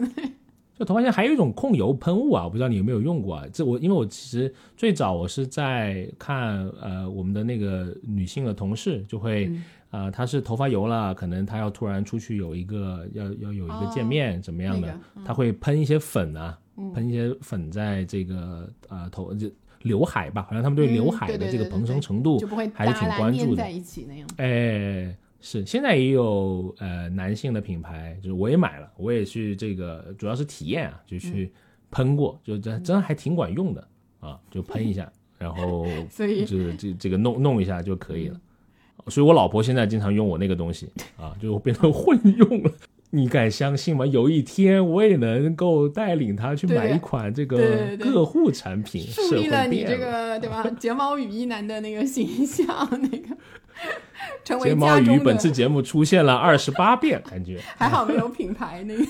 [0.78, 3.44] 就头发现还有一种控油喷雾啊，我不知道你有没有用过啊？
[3.52, 9.64] 这我因为我其实最早我是在看呃我们的那个女性的同事就会嗯。
[9.90, 15.24] 呃她是头发油了，可能她要突然出去有一个要要有一个见面怎么样的，那个嗯。
[15.24, 16.56] 她会喷一些粉啊，
[16.94, 19.50] 喷一些粉在这个呃头就
[19.82, 22.38] 刘海吧，好像他们对嗯刘海的这个蓬松程度
[22.74, 23.70] 还是挺关注的粘在。
[23.70, 24.28] 一起那样。
[24.36, 31.50] 哎，是，现在也有呃男性的品牌，就是我也买了，我也去这个主要是体验啊，就去
[31.90, 33.88] 喷过，就真真还挺管用的
[34.20, 38.38] 啊，就喷一下，然后 所以这这这个弄弄一下就可以了。
[39.06, 42.70] 所以我老婆现在经常用我那个东西啊，就变成混用了。
[43.12, 44.06] 你敢相信吗？
[44.06, 50.62] 有一天我也能够带领他去买一款这个个护产品，树立了你这个对吧？
[50.78, 52.66] 睫毛雨衣男的那个形象，
[53.02, 53.36] 那个
[54.44, 59.04] 成为睫毛家中雨本次，节目出现了二十八遍，感觉 还好没有品牌那个。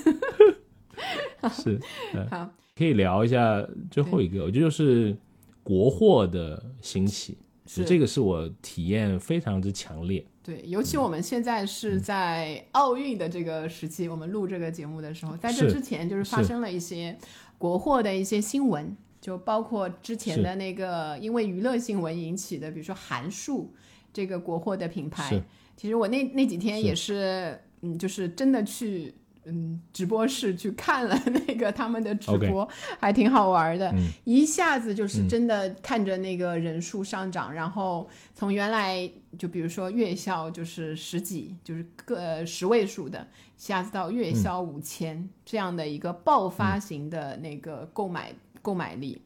[1.51, 1.78] 是。
[2.14, 5.14] 嗯好，可以聊一下最后一个，我觉得就是
[5.62, 7.36] 国货的兴起，
[7.66, 10.24] 是这个是我体验非常之强烈。
[10.43, 17.16] 对，尤其我们现在是在奥运的这个时期，我们录这个节目的时候，在这之前就是发生了一些
[17.59, 23.74] 国货的一些新闻，就包括之前的那个因为娱乐新闻引起的，比如说韩束
[24.12, 25.43] 这个国货的品牌。
[25.76, 29.14] 其实我那那几天是也是，嗯，就是真的去。
[29.51, 33.90] 嗯，直播室去看了 那个他们的直播还挺好玩的。
[33.90, 43.20] 嗯一下子就是真的看着那个人数上涨，然后从原来就比如说月销就是十几，就是个呃十位数的，
[43.57, 48.32] 一下子到月销五千、这样的一个爆发型的那个购买、
[48.62, 49.20] 购买力，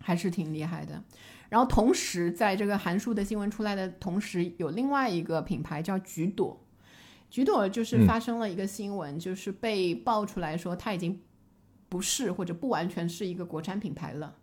[0.00, 1.02] 还是挺厉害的。
[1.48, 6.60] 然后同时，在这个韩束的新闻出来的同时，有另外一个品牌叫橘朵，
[7.34, 11.20] 橘朵就是发生了一个新闻，就是被爆出来说它已经
[11.88, 14.36] 不是或者不完全是一个国产品牌了，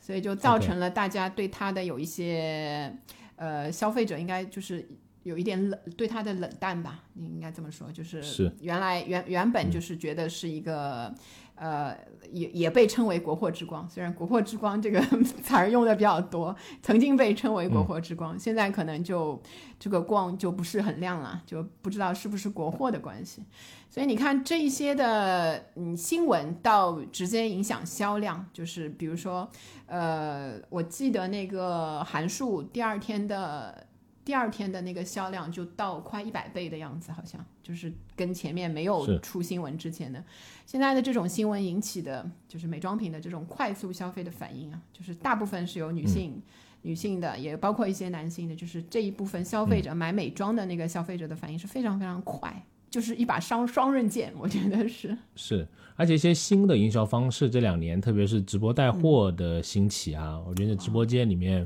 [0.00, 2.92] 所以就造成了大家对它的有一些
[3.36, 4.88] 呃消费者应该就是
[5.22, 8.52] 有一点冷对它的冷淡吧，你应该这么说，就是是。
[8.60, 11.14] 原来原原本就是觉得是一个。
[11.56, 11.96] 呃，
[12.30, 15.00] 也也被称为国货之光，虽然国货之光这个
[15.42, 19.40] 词儿用的比较多，曾经被称为国货之光，现在可能就
[19.78, 23.42] 这个光就不是很亮了，就不知道是不是国货的关系。
[23.88, 29.48] 所以你看这一些的嗯新闻到直接影响销量，就是比如说，
[29.86, 33.86] 呃，我记得那个韩束第二天的
[34.26, 40.20] 第二天的那个销量就到快一百倍的样子，好像就是跟前面没有出新闻之前的。
[40.66, 46.42] 现在的这种新闻引起的就是美妆品的这种快速消费的反应啊，就是大部分是由女性、
[46.82, 55.16] 女性的，也包括一些男性的，就是这一部分消费者、买美妆的那个消费者的反应是非常非常快，就是一把双双刃剑，我觉得是。
[55.36, 61.64] 是，而且一些新的营销方式，这两年特别是直播带货的兴起啊，我觉得直播间里面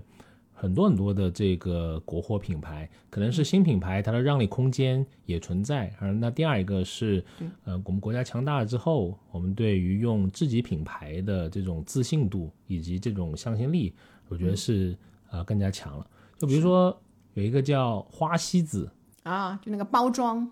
[0.61, 5.91] 很多很多的这个国货品牌，可能是新品牌，它的让利空间也存在。
[5.99, 7.25] 而那第二一个是，
[7.65, 13.95] 呃，我们国家强大了之后，我们对于用自己品牌的这种自信度以及这种向心力，
[14.29, 14.95] 我觉得是
[15.31, 16.07] 呃更加强了。
[16.37, 16.95] 就比如说
[17.33, 18.91] 有一个叫花西子，
[19.23, 20.47] 啊，就那个包装，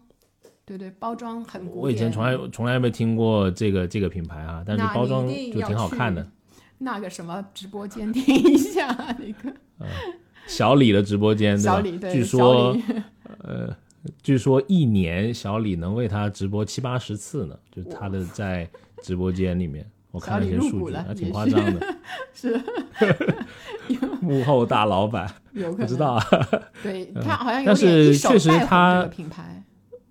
[0.64, 1.82] 对对，包装很古典。
[1.82, 6.26] 我以前从来从来没听过这个这个品牌啊，但是包装就挺好看的。
[6.78, 8.86] 那个什么直播间听一下
[9.18, 9.54] 那个
[10.46, 11.72] 小李的直播间，对吧？
[11.72, 12.76] 小李对据说
[13.38, 13.76] 呃，
[14.22, 18.68] 据说一年小李能为他直播七八十次呢，就他的在
[19.02, 21.96] 直播间里面，我看了一些数据，还挺夸张的。
[22.34, 22.60] 是。
[24.20, 25.86] 幕后大老板， 有可能。
[25.86, 26.24] 不知道啊。
[26.82, 29.62] 对他好像有但是确实他品牌，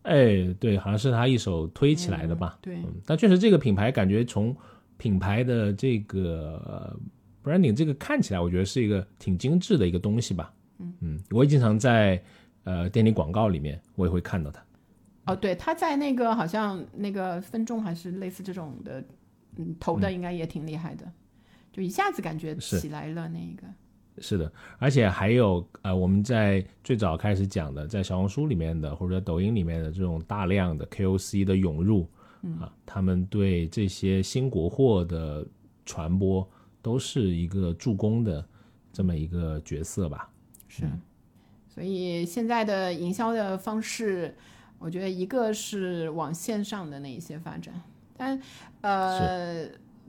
[0.03, 2.57] 哎，对，好像是他一手推起来的吧？
[2.61, 4.55] 对，嗯，但确实这个品牌感觉从
[4.97, 6.95] 品牌的这个呃
[7.47, 10.53] branding 这个看起来，我觉得是一个挺精致的一个东西吧。
[10.99, 12.21] 嗯我也经常在
[12.63, 14.63] 呃电影广告里面，我也会看到它。
[15.25, 19.03] 哦，对，他在那个好像那个分众还是类似这种的，
[19.57, 21.11] 嗯，投的应该也挺厉害的，
[21.71, 23.67] 就一下子感觉起来了那个。
[24.19, 32.07] 是的，而且还有呃，我们在最早开始讲的，在小红书里面的或者抖音里面的这种大量的 KOC 的涌入，
[32.59, 35.45] 啊，他们对这些新国货的
[35.85, 36.47] 传播
[36.87, 38.47] 都是一个助攻的
[38.93, 40.31] 这么一个角色吧。
[40.69, 40.85] 是，
[41.67, 44.33] 所以现在的营销的方式，
[44.79, 47.73] 我觉得一个是往线上的那一些发展，
[48.15, 48.41] 但
[48.79, 49.65] 呃，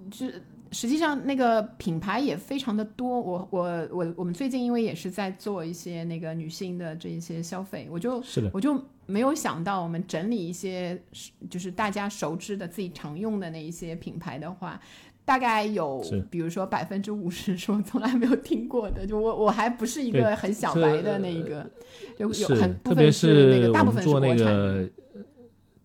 [0.09, 0.29] 就
[0.71, 3.21] 实际上那个品牌也非常的多。
[3.21, 8.23] 我我我我们最近因为也是在做一些那个女性的这一些消费，我就
[8.53, 11.03] 我就没有想到我们整理一些
[11.51, 14.81] 就是大家熟知的自己常用的那一些品牌的话。
[15.29, 21.71] 大概有，比如说百分之五十 是我从来没有听过的，就我我还不是一个很小白的那一个，
[22.19, 24.91] 就有是很部特别分那个我大部分是国产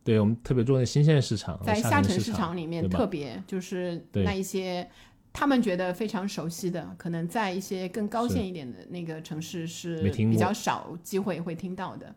[0.01, 4.89] 对我们特别做那新鲜市场，在下下沉市沉场场里面特别就是那一些
[5.33, 12.15] 他们觉得非常熟悉的，可能在一些更高线一点的那个城市是比较少机会会听到的。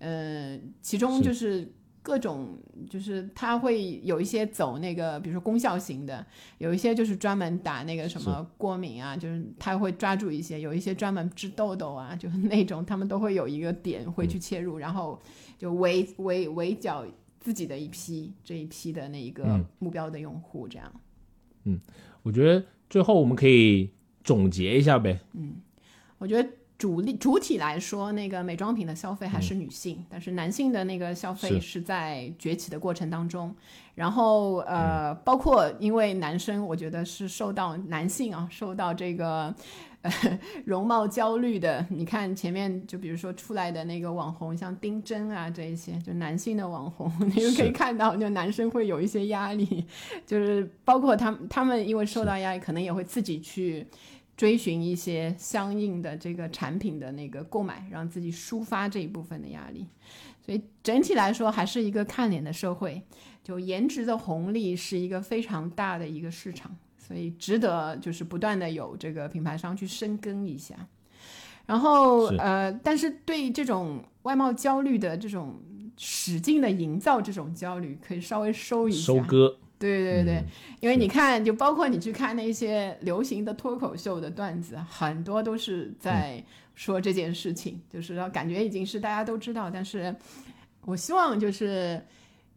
[0.00, 1.22] 呃，其中是。
[1.22, 1.72] 就是
[2.04, 2.58] 各种，
[2.90, 6.24] 就是它会有一些走那个，比如说功效型的，
[6.58, 15.18] 有一些就是专门打那个什么过敏啊，就是它会抓住一些，有一些专门治痘痘啊，就是那种他们都会有一个点会去切入，然后
[15.56, 17.06] 就围围围剿
[17.40, 20.92] 自己的一批这一批的那一个嗯目标的用户，这样。
[21.64, 21.80] 嗯
[22.22, 23.88] 我觉得最后我们可以
[24.22, 25.18] 总结一下呗。
[25.32, 25.54] 嗯
[26.18, 31.60] 我觉得主力主体来说，那个美妆品的消费还是女性，但是男性的那个消费是。
[31.60, 33.54] 是在崛起的过程当中。
[33.94, 39.54] 然后呃，包括因为男生，我觉得是受到男性啊受到这个。
[40.04, 49.86] 呃，容貌焦虑的，你看前面就比如说出来的那个网红，像丁真啊这一些，就男性的网红， 你就可以看到，就男生会有一些压力，
[50.26, 53.86] 就是包括他们，他们因为受到压力，可能也会自己去
[54.36, 59.86] 追寻一些相应的这个产品的那个购买，让自己抒发这一部分的压力。
[60.44, 63.02] 所以整体来说，还是一个看脸的社会，
[63.42, 70.74] 就颜值的红利是一个非常大的一个市场，所以值得就是不断的有这个品牌商去深耕一下。
[71.64, 75.58] 然后呃，但是对这种外貌焦虑的这种
[75.96, 79.14] 使劲的营造这种焦虑，可以稍微收一下。
[79.14, 80.46] 收，对对对，嗯
[80.80, 86.42] 因为你看，就包括你去看那些流行的脱口秀的段子，很多都是在
[86.74, 90.14] 说这件事情，就是说感觉已经是大家都知道，但是
[90.84, 92.02] 我希望就是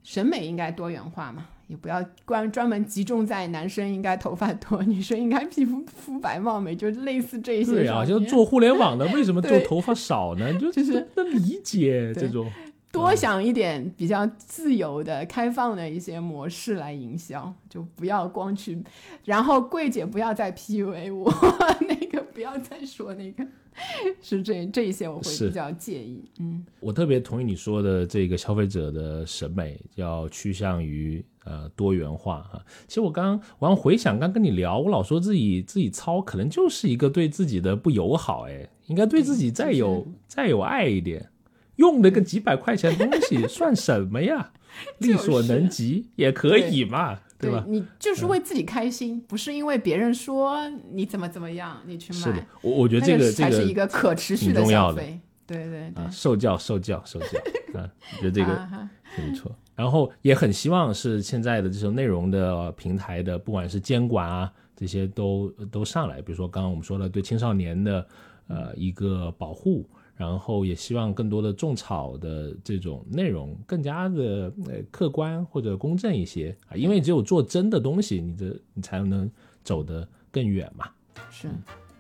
[0.04, 10.54] 审美应该多元化嘛，也不要专专门集中在男生应该头发多，女生应该皮肤肤白貌美，就类似这一些对啊，就做互联网的，为什么做头发少呢？
[10.60, 12.50] 就就是不能理解这种。
[12.92, 18.82] 多想一点比较自由的、开放的一些模式来营销，就不要光去，
[19.26, 21.32] 然后柜姐不要再 PUA 我，
[21.88, 23.46] 那个不要再说那个，
[24.22, 32.66] 是这这一些我会比较介意，嗯，我特别同意你说的这个消费者的审美要趋向于呃多元化哈。
[32.88, 41.30] 其实我刚刚我刚回想，刚跟你聊，我老说自己自己糙，可能就是一个对自己的不友好，哎，应该对自己再有、再有爱一点。
[41.78, 44.52] 用了个几百块钱的东西 算什么呀？
[45.00, 47.66] 力所能及也可以嘛，对吧？
[47.68, 57.26] 你就是为自己开心，不是因为别人说你怎么怎么样你去是的，，我我觉得这个这才是一个可持续挺重要的消费，对对对啊，，受教受教受教
[57.80, 59.52] 啊，我觉得这个啊哈挺不错。
[59.76, 66.22] 然后也很希望是现在的这种内容的平台的，不管是监管啊这些都都上来。
[66.22, 68.08] 比如说刚刚我们说了对青少年的
[68.48, 79.32] 呃一个保护，然后也希望更多的种草的这种内容更加的呃客观或者公正一些啊，因为只有做真的东西，你的你才能
[79.64, 80.90] 走得更远嘛。
[81.32, 81.48] 是。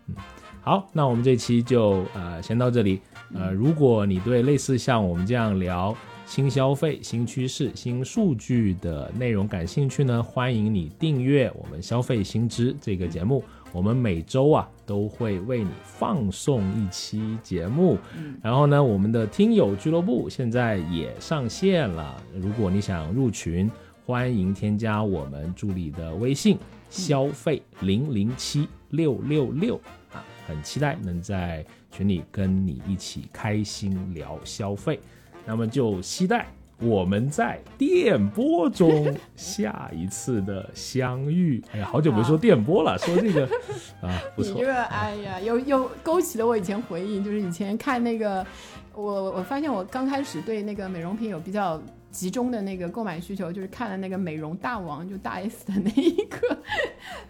[0.08, 0.16] 嗯
[0.62, 3.00] 好，那我们这期就呃先到这里。
[3.34, 5.96] 呃，如果你对类似像我们这样聊
[6.26, 13.42] 新消费、新趋势、新数据的内容感兴趣呢，欢迎你订阅我们消费新知这个节目。
[13.72, 17.98] 我们每周啊都会为你放送一期节目，
[18.42, 22.24] 然后呢，我们的听友俱乐部现在也上线了。
[22.34, 23.70] 如果你想入群，
[24.06, 26.58] 欢迎添加我们助理的微信
[26.90, 29.76] “消费零零七六六六”
[30.14, 35.00] 啊，很期待能在群里跟你一起开心聊消费。
[35.46, 36.48] 那么就期待。
[36.80, 41.64] 我们在电波中下一次的相遇。
[41.74, 43.46] 哎呀，好久没说电波了，说这个
[44.02, 44.54] 啊，不错。
[44.54, 48.46] 你这个，哎呀，又又勾起了我以前回忆，就是以前看那个，
[48.94, 51.82] 我我发现我刚开始对那个美容品有比较
[52.18, 56.58] 集中的那个购买需求，就是看了那个美容大王，就大 S 的那一个。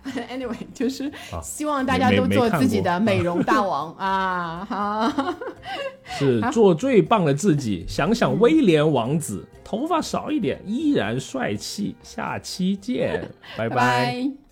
[0.31, 1.11] Anyway，就是
[1.43, 4.65] 希望大家都做自己的美容大 王啊！
[4.69, 5.35] 好。
[6.05, 11.93] 是做最棒的自己，想想威廉王子，头发少一点依然帅气。
[12.01, 14.47] 下期见， 拜拜。